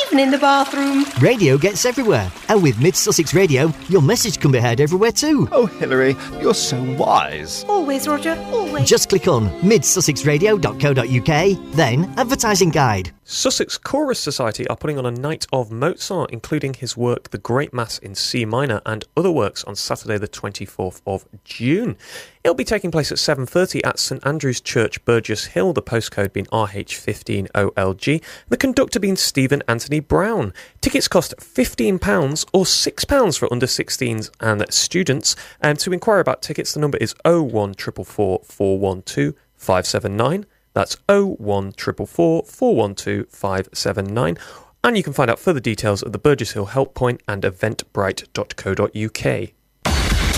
[0.05, 1.03] even in the bathroom.
[1.19, 5.49] Radio gets everywhere, and with Mid Sussex Radio, your message can be heard everywhere too.
[5.51, 7.65] Oh, Hilary, you're so wise.
[7.67, 8.87] Always, Roger, always.
[8.87, 13.11] Just click on midsussexradio.co.uk, then Advertising Guide.
[13.27, 17.73] Sussex Chorus Society are putting on a night of Mozart, including his work The Great
[17.73, 21.97] Mass in C minor and other works on Saturday the 24th of June.
[22.43, 26.45] It'll be taking place at 7.30 at St Andrew's Church, Burgess Hill, the postcode being
[26.47, 30.53] RH15OLG, the conductor being Stephen Anthony Brown.
[30.81, 35.35] Tickets cost £15 or £6 for under 16s and students.
[35.61, 40.45] And to inquire about tickets, the number is 01444 412 579.
[40.73, 44.37] That's 01444 412 579.
[44.85, 49.49] And you can find out further details at the Burgess Hill Help Point and eventbrite.co.uk.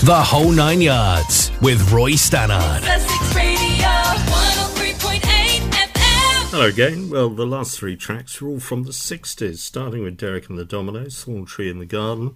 [0.06, 2.82] The whole nine yards with Roy Stannard.
[2.82, 6.50] Sussex Radio 103.8 FM.
[6.50, 7.10] Hello again.
[7.10, 10.64] Well, the last three tracks are all from the 60s, starting with Derek and the
[10.64, 12.34] Dominos, Thorn Tree in the Garden,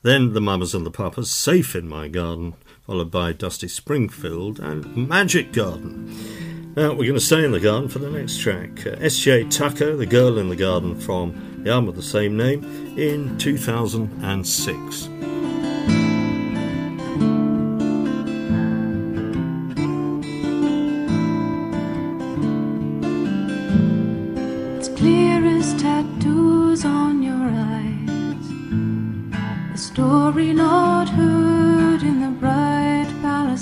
[0.00, 2.54] then the Mamas and the Papas, Safe in My Garden,
[2.90, 6.12] followed by Dusty Springfield and Magic Garden.
[6.74, 8.84] Now, we're going to stay in the garden for the next track.
[8.84, 9.44] Uh, S.J.
[9.44, 12.64] Tucker, The Girl in the Garden, from the album of the same name,
[12.98, 15.08] in 2006.
[24.78, 28.48] It's clear as tattoos on your eyes.
[29.70, 32.69] The story not heard in the bright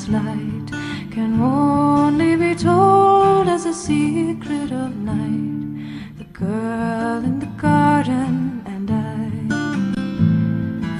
[0.07, 0.70] Light
[1.11, 6.15] can only be told as a secret of night.
[6.16, 9.29] The girl in the garden and I.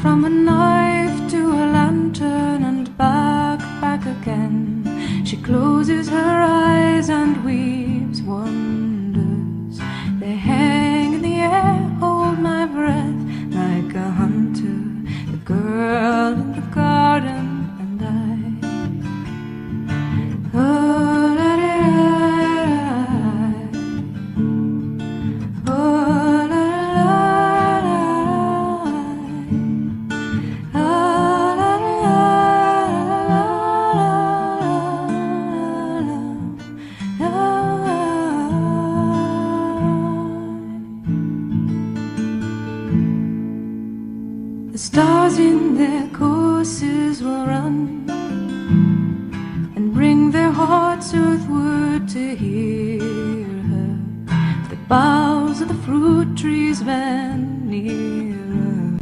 [0.03, 4.85] From a knife to a lantern and back, back again.
[5.25, 9.79] She closes her eyes and weaves wonders.
[10.21, 13.23] They hang in the air, hold my breath
[13.55, 14.83] like a hunter.
[15.31, 18.38] The girl in the garden and I.
[44.79, 48.08] The stars in their courses will run
[52.07, 53.99] to hear her.
[54.71, 58.99] The boughs of the fruit trees bend nearer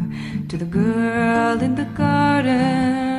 [0.48, 3.15] to the girl in the garden.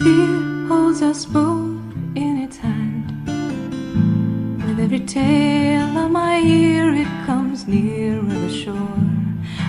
[0.00, 1.78] Fear holds us both
[2.14, 3.06] in its hand.
[4.64, 9.04] With every tale of my ear, it comes nearer the shore.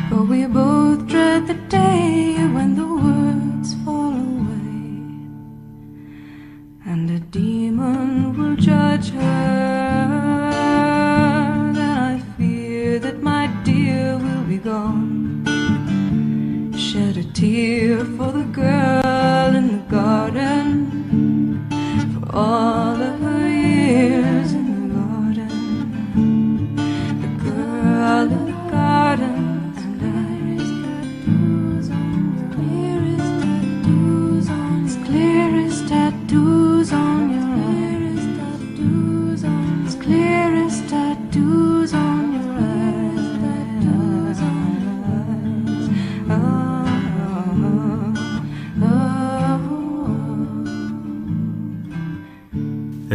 [0.09, 4.79] For we both dread the day when the words fall away,
[6.91, 10.51] and a demon will judge her.
[12.09, 15.43] I fear that my dear will be gone.
[16.77, 19.00] Shed a tear for the girl
[22.33, 22.70] all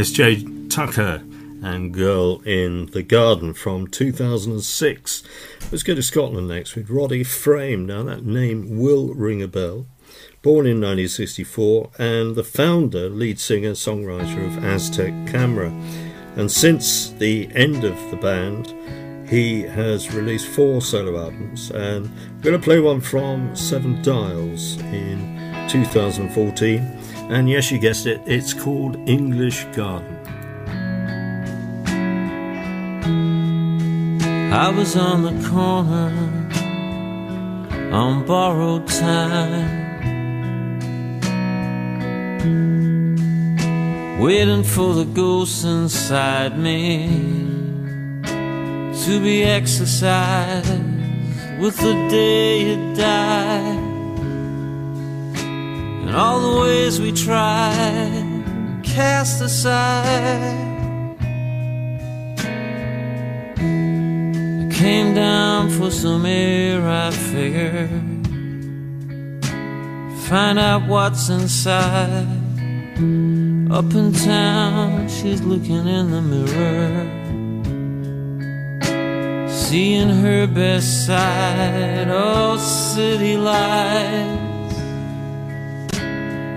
[0.05, 1.23] Jay Tucker
[1.63, 5.23] and Girl in the Garden from 2006.
[5.73, 7.87] Let's go to Scotland next with Roddy Frame.
[7.87, 9.87] Now, that name will ring a bell.
[10.43, 15.71] Born in 1964 and the founder, lead singer, songwriter of Aztec Camera.
[16.37, 18.75] And since the end of the band,
[19.31, 21.71] he has released four solo albums.
[21.71, 26.99] And I'm going to play one from Seven Dials in 2014.
[27.29, 30.17] And yes, you guessed it, it's called English Garden.
[34.53, 36.13] I was on the corner
[37.93, 39.85] on borrowed time,
[44.21, 47.09] waiting for the ghosts inside me
[49.05, 50.71] to be exercised
[51.61, 53.76] with the day it died,
[56.07, 60.57] and all the ways we tried cast aside.
[63.59, 67.91] I Came down for some air, I figured.
[70.29, 72.29] Find out what's inside.
[73.71, 77.09] Up in town, she's looking in the mirror.
[79.49, 84.46] Seeing her best side, oh, city lights.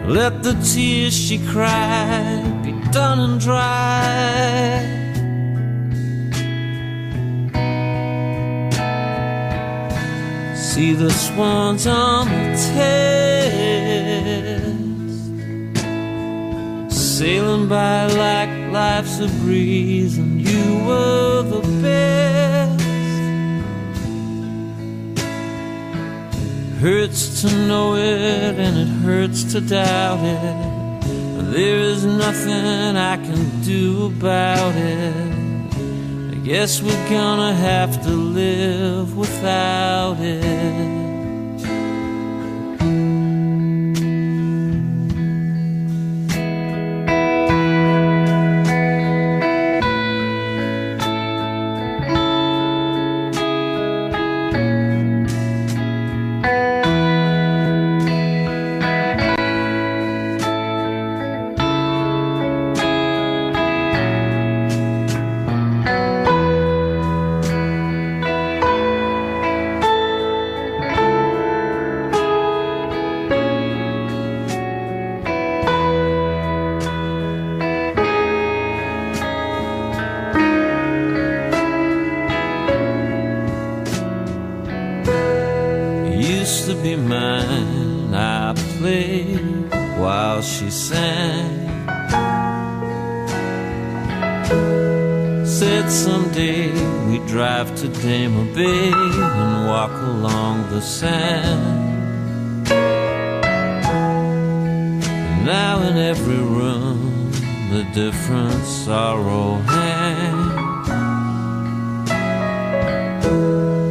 [0.10, 4.81] Let the tears she cried be done and dry.
[10.56, 12.98] See the swans on the test,
[16.91, 22.79] sailing by like life's a breeze, and you were the best.
[26.80, 31.52] Hurts to know it, and it hurts to doubt it.
[31.52, 35.14] There is nothing I can do about it.
[36.32, 41.09] I guess we're gonna have to live without it.
[108.86, 110.90] Sorrow hangs.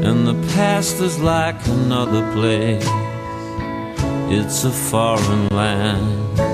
[0.08, 2.88] And the past is like another place.
[4.30, 6.47] It's a foreign land.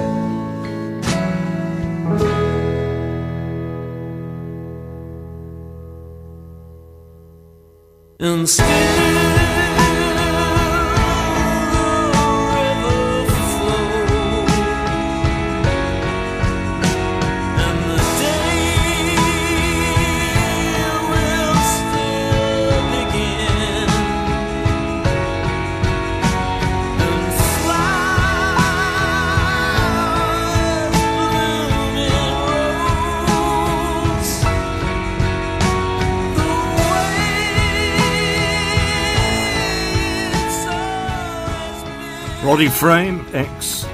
[42.55, 43.85] Roddy Frame, ex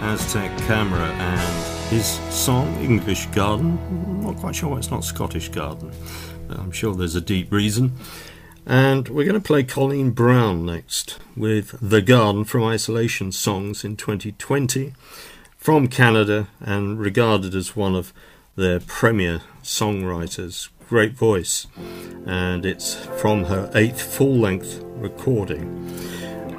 [0.00, 3.76] Aztec Camera, and his song English Garden.
[3.90, 5.90] I'm Not quite sure why it's not Scottish Garden,
[6.50, 7.96] I'm sure there's a deep reason.
[8.64, 13.96] And we're going to play Colleen Brown next with The Garden from Isolation Songs in
[13.96, 14.94] 2020
[15.56, 18.12] from Canada and regarded as one of
[18.54, 20.68] their premier songwriters.
[20.88, 21.66] Great voice,
[22.24, 25.90] and it's from her eighth full length recording.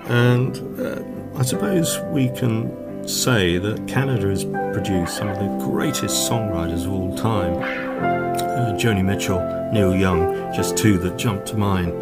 [0.07, 1.03] And uh,
[1.40, 6.94] I suppose we can say that Canada has produced some of the greatest songwriters of
[6.94, 7.56] all time.
[7.56, 9.40] Uh, Joni Mitchell,
[9.72, 11.94] Neil Young, just two that jump to mind.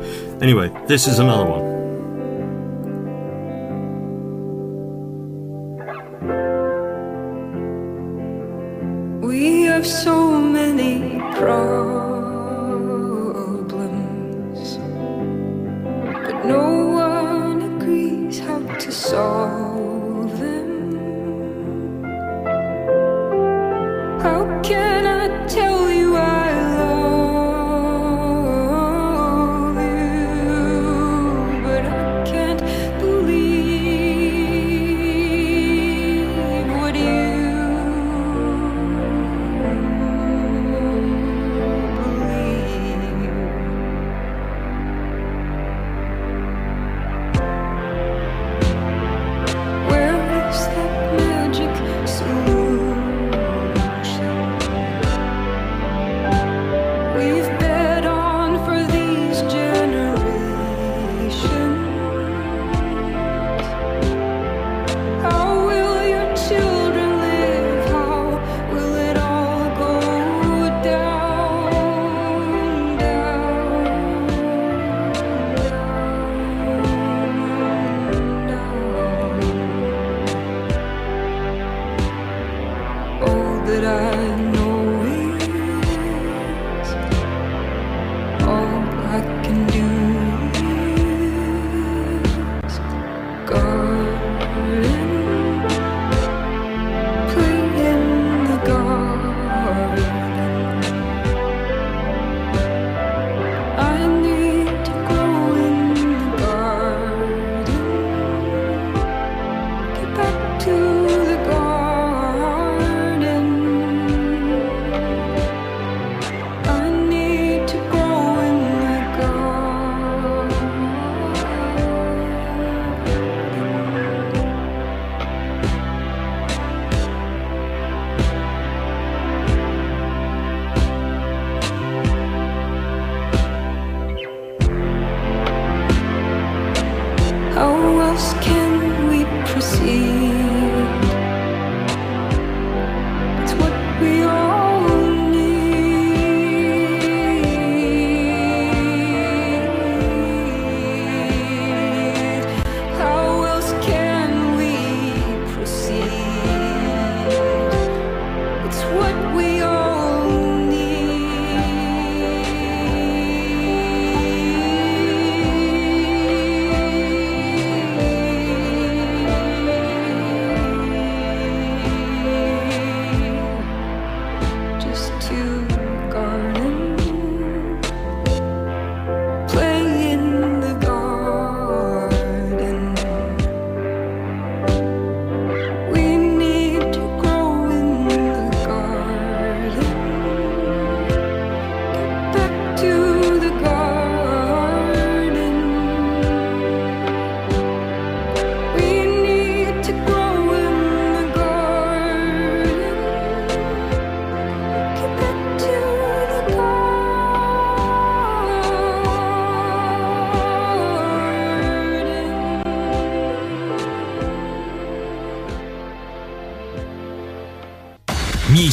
[0.41, 1.82] Anyway, this is another one.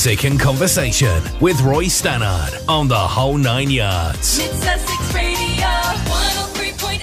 [0.03, 4.39] Music and conversation with Roy Stannard on the whole nine yards.
[4.39, 7.01] Mid Sussex Radio 103.8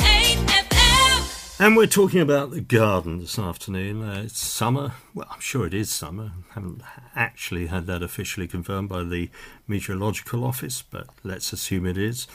[0.47, 1.59] FM.
[1.59, 4.01] And we're talking about the garden this afternoon.
[4.01, 4.93] Uh, it's summer.
[5.13, 6.31] Well, I'm sure it is summer.
[6.49, 6.81] I haven't
[7.15, 9.29] actually had that officially confirmed by the
[9.67, 12.25] Meteorological Office, but let's assume it is.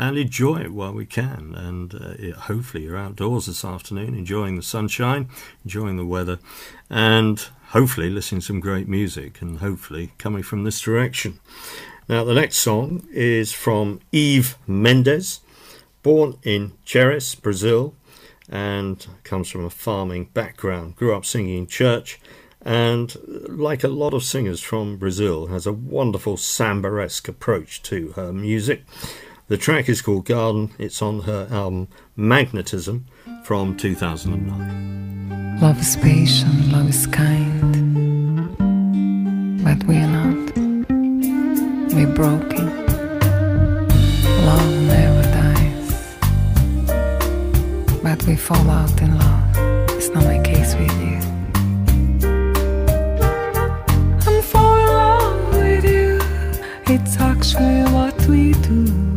[0.00, 1.54] And enjoy it while we can.
[1.54, 5.28] And uh, it- hopefully, you're outdoors this afternoon, enjoying the sunshine,
[5.64, 6.40] enjoying the weather,
[6.90, 11.38] and hopefully, listening to some great music, and hopefully, coming from this direction.
[12.08, 15.40] Now, the next song is from Eve Mendes,
[16.02, 17.94] born in Jerez, Brazil,
[18.48, 20.96] and comes from a farming background.
[20.96, 22.18] Grew up singing in church,
[22.62, 23.16] and
[23.48, 28.84] like a lot of singers from Brazil, has a wonderful samba-esque approach to her music.
[29.48, 30.70] The track is called Garden.
[30.78, 33.06] It's on her album Magnetism
[33.44, 35.17] from 2009.
[35.60, 37.60] Love is patient, love is kind.
[39.64, 40.52] But we are not.
[41.92, 42.66] We're broken.
[44.46, 45.88] Love never dies.
[48.04, 49.56] But we fall out in love.
[49.96, 51.18] It's not my case with you.
[54.26, 56.20] I'm falling in love with you.
[56.86, 59.07] It's actually what we do.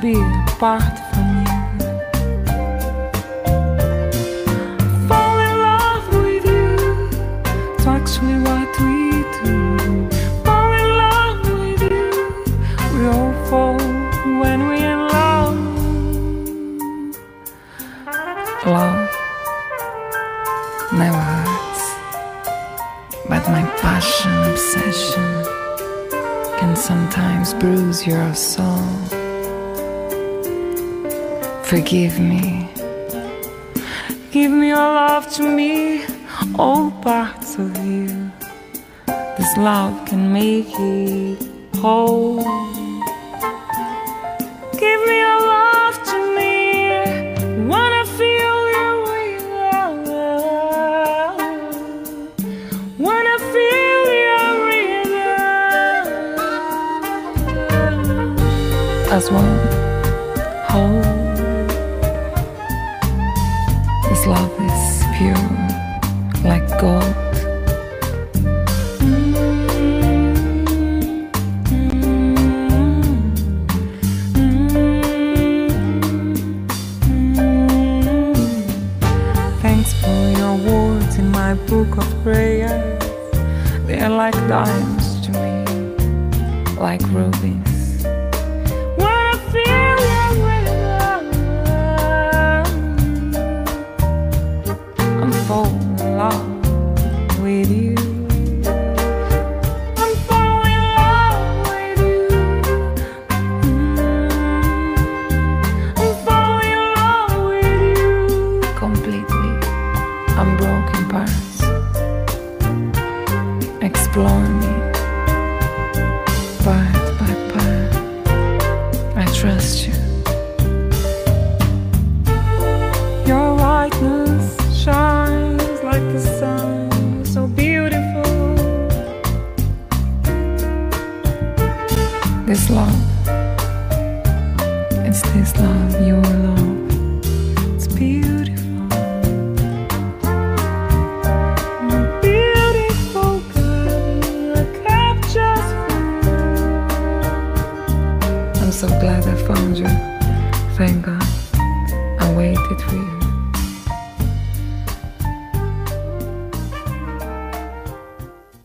[0.00, 0.14] Be
[0.48, 1.09] apart
[31.70, 32.68] Forgive me.
[34.32, 36.04] Give me your love to me,
[36.58, 38.32] all parts of you.
[39.06, 41.38] This love can make it
[41.76, 42.69] whole.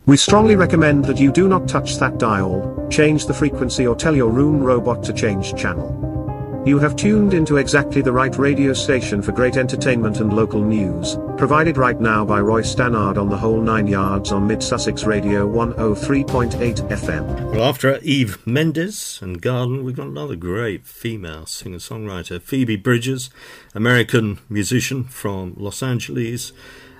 [0.08, 4.16] We strongly recommend that you do not touch that dial, change the frequency or tell
[4.16, 6.64] your room robot to change channel.
[6.64, 11.18] You have tuned into exactly the right radio station for great entertainment and local news,
[11.38, 15.48] provided right now by Roy Stannard on the whole nine yards on Mid Sussex Radio
[15.52, 16.54] 103.8
[16.88, 17.52] FM.
[17.52, 23.32] Well, after Eve Mendes and Garden, we've got another great female singer songwriter, Phoebe Bridgers,
[23.74, 26.52] American musician from Los Angeles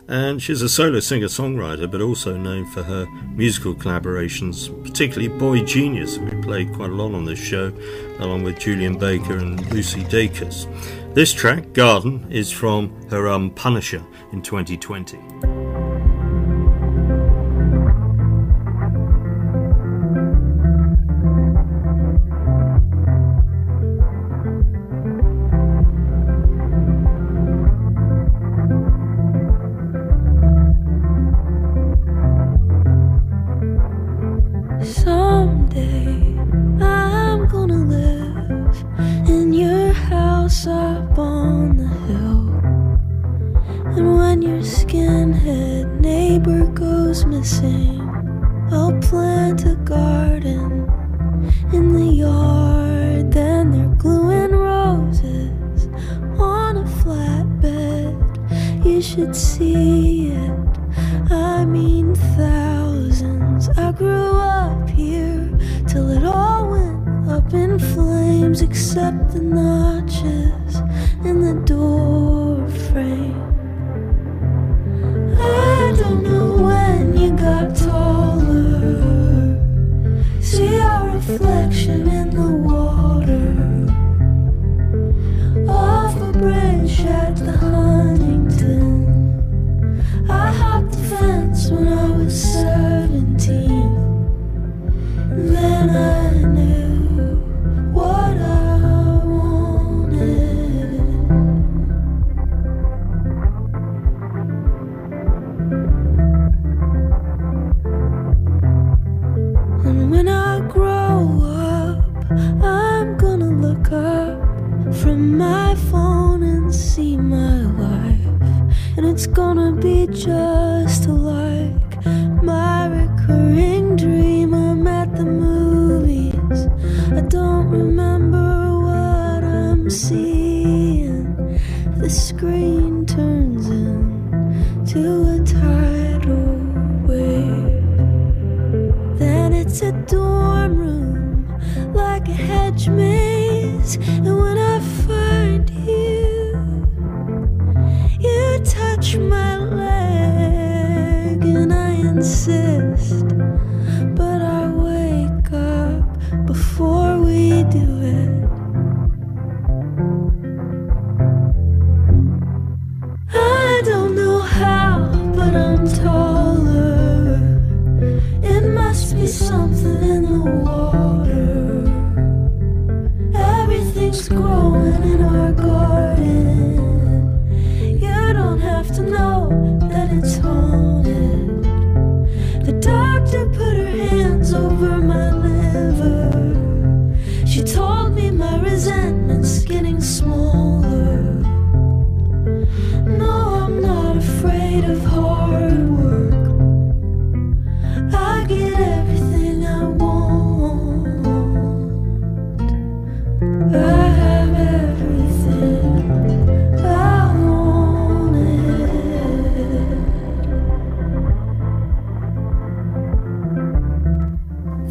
[0.08, 6.18] and she's a solo singer songwriter but also known for her musical collaborations, particularly boygenius,
[6.18, 7.72] we played quite a lot on this show,
[8.20, 10.66] along with Julien Baker and Lucy Dacus.
[11.14, 15.55] This track, Garden, is from her album Punisher in 2020.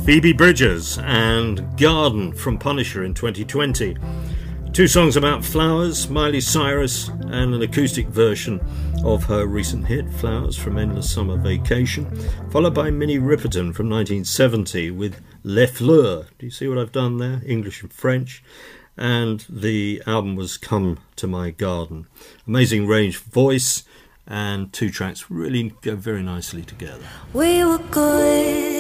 [0.05, 3.97] Phoebe Bridgers and Garden from Punisher in 2020.
[4.75, 8.61] Two songs about flowers, Miley Cyrus, and an acoustic version
[9.03, 12.15] of her recent hit Flowers from Endless Summer Vacation,
[12.51, 16.27] followed by Minnie Riperton from 1970 with Les Fleurs.
[16.39, 17.41] Do you see what I've done there?
[17.47, 18.45] English and French.
[18.99, 22.09] And the album was Come to My Garden.
[22.47, 23.85] Amazing range, voice,
[24.27, 27.07] and two tracks really go very nicely together.
[27.33, 28.74] We were good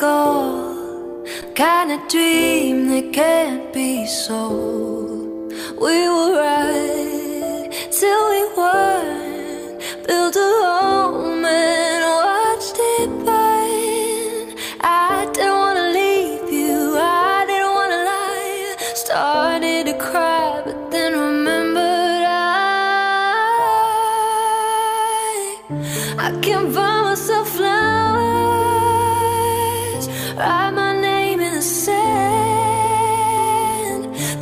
[0.00, 5.52] goal, kind of dream that can't be sold.
[5.78, 12.29] We will ride till we were build a home and.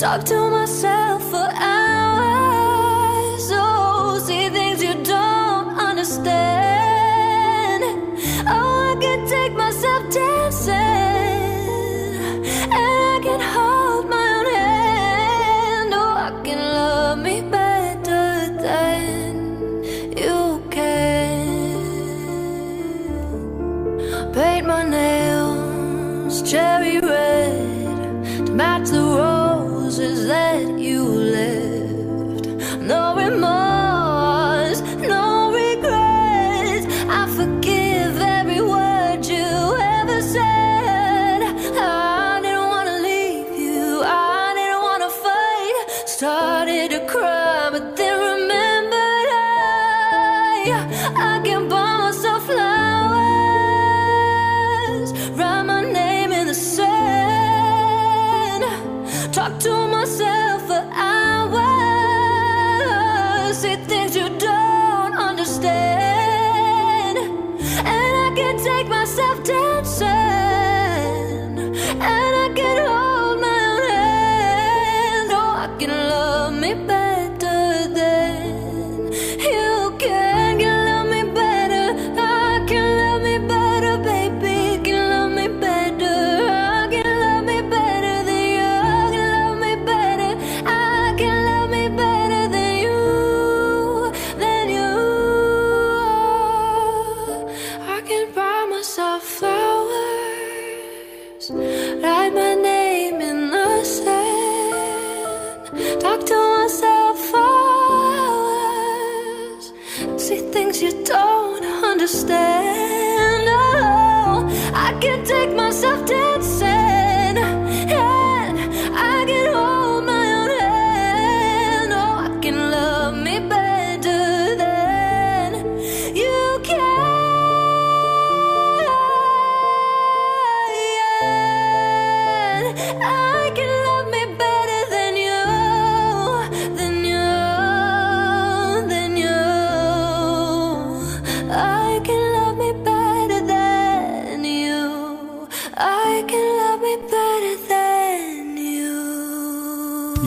[0.09, 1.08] talk to myself.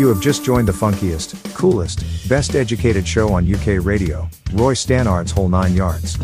[0.02, 5.30] you have just joined the funkiest, coolest, best educated show on UK radio, Roy Stannard's
[5.30, 6.18] Whole Nine Yards.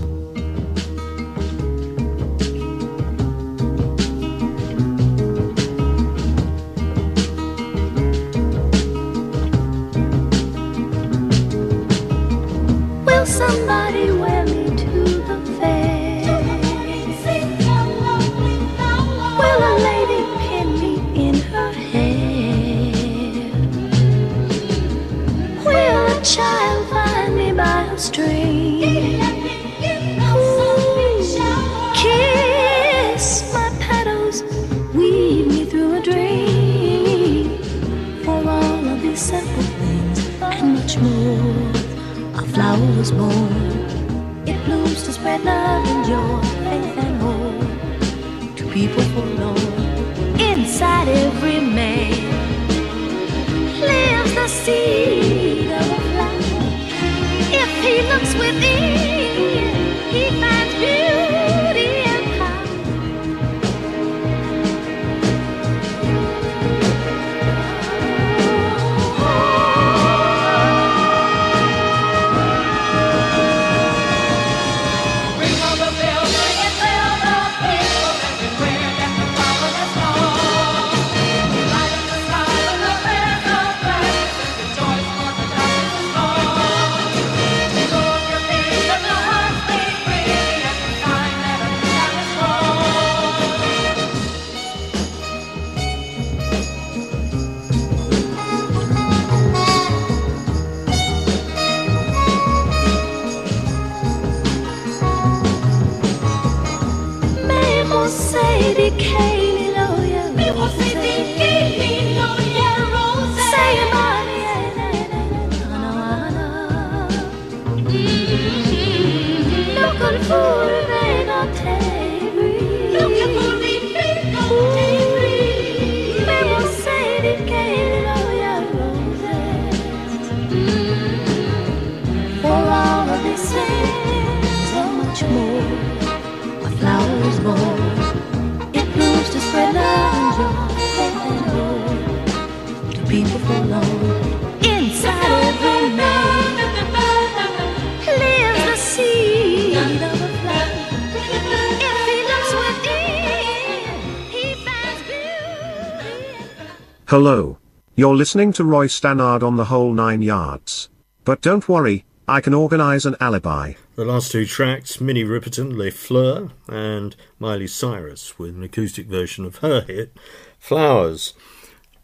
[157.10, 157.58] Hello.
[157.96, 160.90] You're listening to Roy Stannard on the whole nine yards.
[161.24, 163.76] But don't worry, I can organize an alibi.
[163.96, 169.46] The last two tracks, Minnie Riperton, Les Fleurs, and Miley Cyrus with an acoustic version
[169.46, 170.18] of her hit,
[170.60, 171.34] Flowers.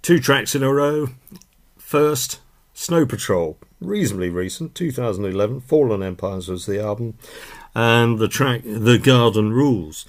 [0.02, 1.10] Two tracks in a row.
[1.78, 2.40] First,
[2.74, 5.60] Snow Patrol, reasonably recent, 2011.
[5.60, 7.18] Fallen Empires was the album.
[7.76, 10.06] And the track, The Garden Rules.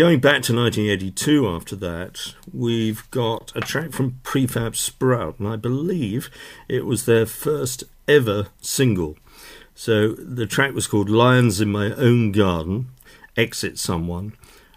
[0.00, 5.56] Going back to 1982 after that, we've got a track from Prefab Sprout, and I
[5.56, 6.30] believe
[6.70, 9.18] it was their first ever single.
[9.74, 12.88] So the track was called Lions in My Own Garden,
[13.36, 14.32] Exit Someone.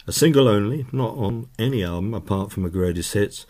[0.06, 3.46] A single only, not on any album apart from a greatest hits.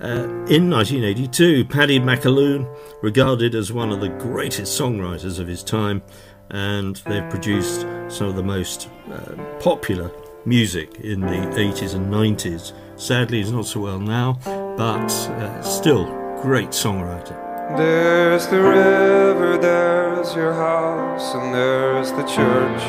[0.00, 2.66] Uh, in 1982, Paddy McAloon,
[3.02, 6.00] regarded as one of the greatest songwriters of his time,
[6.48, 10.10] and they've produced some of the most uh, popular
[10.46, 12.72] music in the 80s and 90s.
[12.96, 14.38] Sadly, he's not so well now,
[14.76, 16.04] but uh, still
[16.42, 17.36] great songwriter.
[17.76, 22.82] There's the river, there's your house, and there's the church.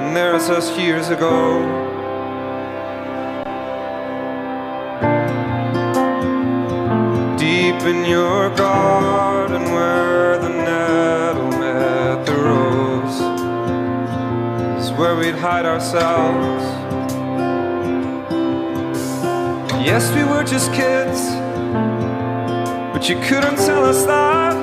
[0.00, 1.60] And there's us years ago.
[7.38, 10.13] Deep in your garden where
[14.96, 16.64] where we'd hide ourselves.
[19.84, 21.20] Yes, we were just kids.
[22.92, 24.54] But you couldn't tell us that.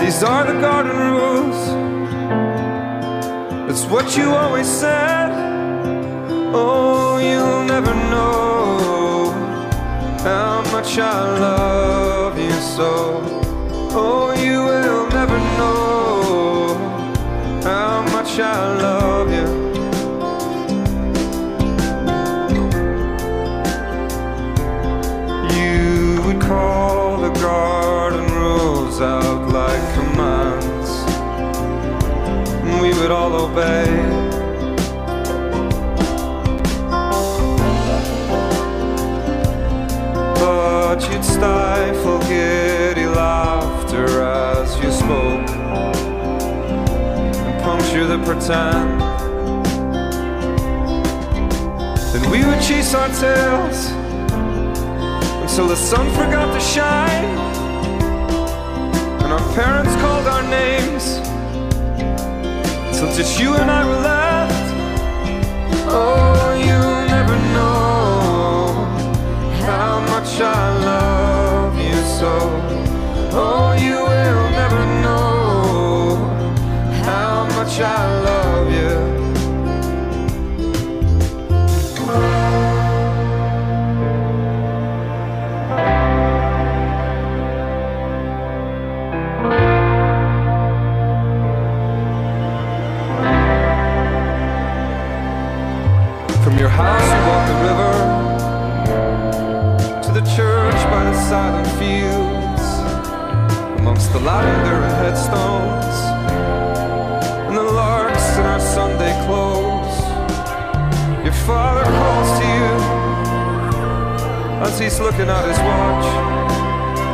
[0.00, 1.58] These are the garden rules.
[3.70, 5.30] It's what you always said.
[6.54, 9.30] Oh, you'll never know
[10.22, 13.20] how much I love you so.
[13.92, 15.87] Oh, you will never know
[17.68, 19.48] how much I love you.
[25.58, 30.90] You would call the garden rules out like commands,
[32.64, 33.86] and we would all obey.
[40.40, 45.47] But you'd stifle giddy laughter as you spoke,
[47.88, 49.00] puncture the pretend.
[52.12, 53.90] Then we would chase our tails
[55.42, 57.24] until the sun forgot to shine
[59.22, 61.16] and our parents called our names
[62.88, 64.74] until just you and I were left.
[65.88, 66.80] Oh, you
[67.16, 68.84] never know
[69.64, 72.32] how much I love you so.
[73.32, 74.97] Oh, you will never know
[77.58, 78.94] much I love you.
[96.44, 97.94] From your house you walk the river
[100.04, 102.64] To the church by the silent fields
[103.80, 105.87] Amongst the lavender and headstones
[108.78, 109.96] Sunday clothes.
[111.24, 112.70] Your father calls to you
[114.64, 116.06] as he's looking at his watch.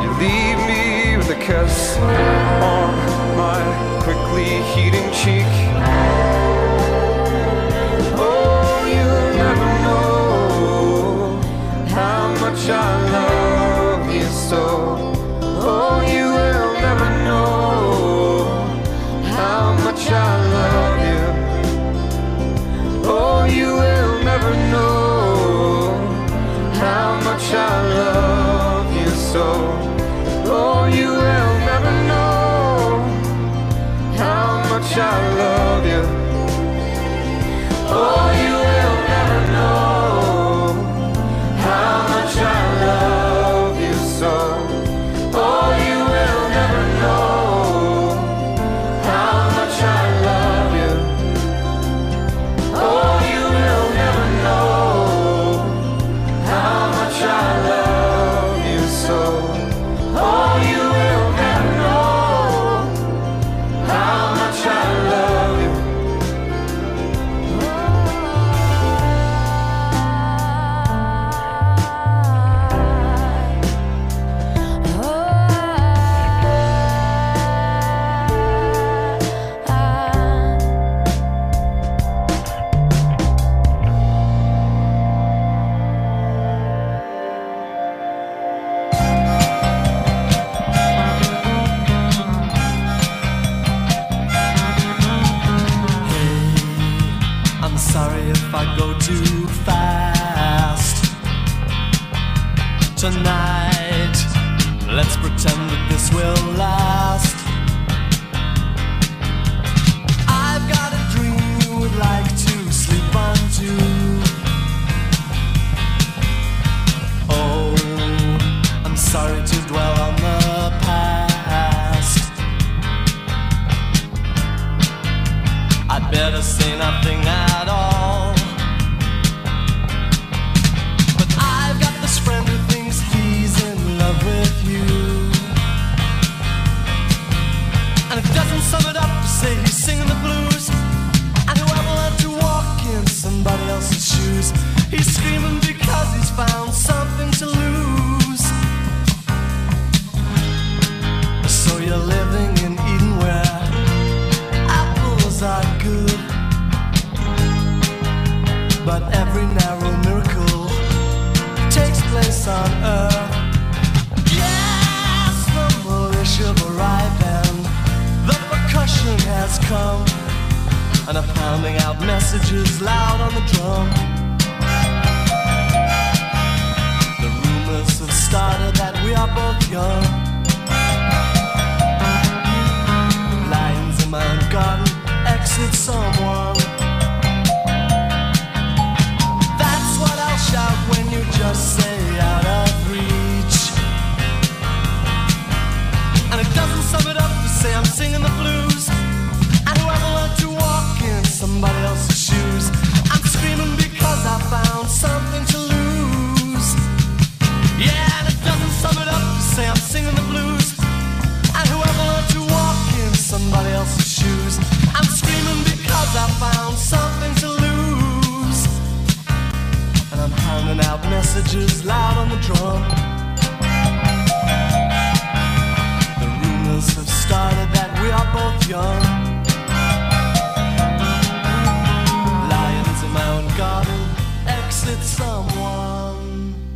[0.02, 2.92] You leave me with a kiss on
[3.38, 3.60] my
[4.02, 6.43] quickly heating cheek.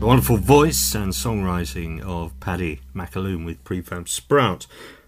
[0.09, 4.67] wonderful voice and songwriting of Paddy McAloon with Prefab Sprout.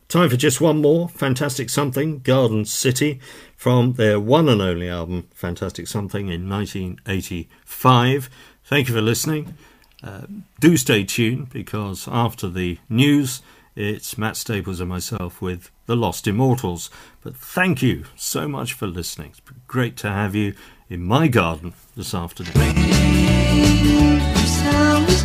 [0.09, 3.19] Time for just one more Fantastic Something, Garden City,
[3.57, 8.29] from their one and only album, Fantastic Something, in 1985.
[8.63, 9.55] Thank you for listening.
[10.05, 10.27] Uh,
[10.61, 13.41] do stay tuned because after the news,
[13.75, 16.91] it's Matt Staples and myself with The Lost Immortals.
[17.23, 19.31] But thank you so much for listening.
[19.31, 20.53] It's been great to have you
[20.91, 22.81] in my garden this afternoon
[24.61, 25.20] sound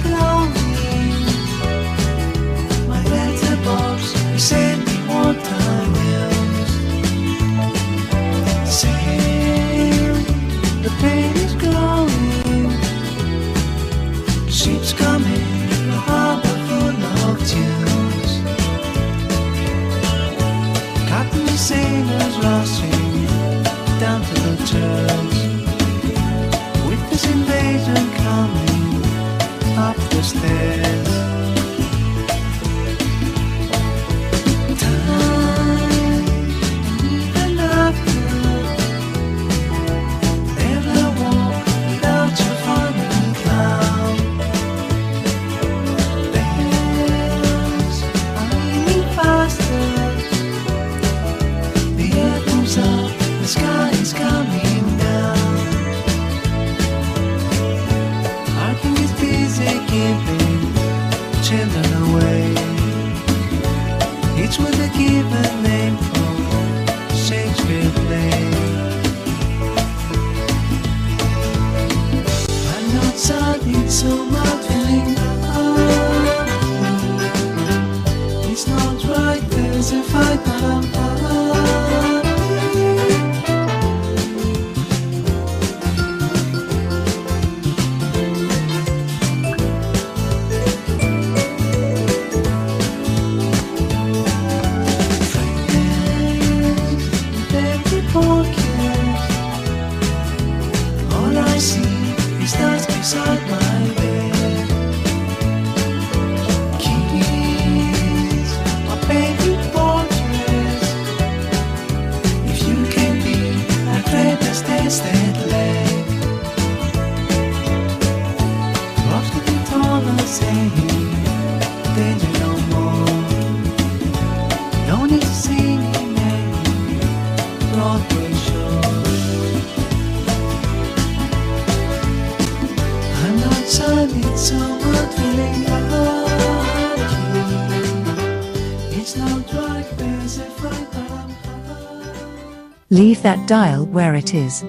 [143.56, 144.66] where it is.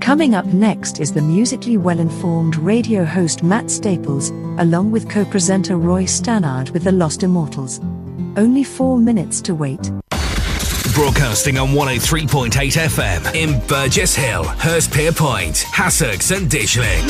[0.00, 5.24] Coming up next is the musically well informed radio host Matt Staples, along with co
[5.24, 7.80] presenter Roy Stannard with the Lost Immortals.
[8.36, 9.90] Only four minutes to wait.
[10.94, 17.08] Broadcasting on 103.8 FM in Burgess Hill, Hurstpierpoint, Hassocks, and Ditchling.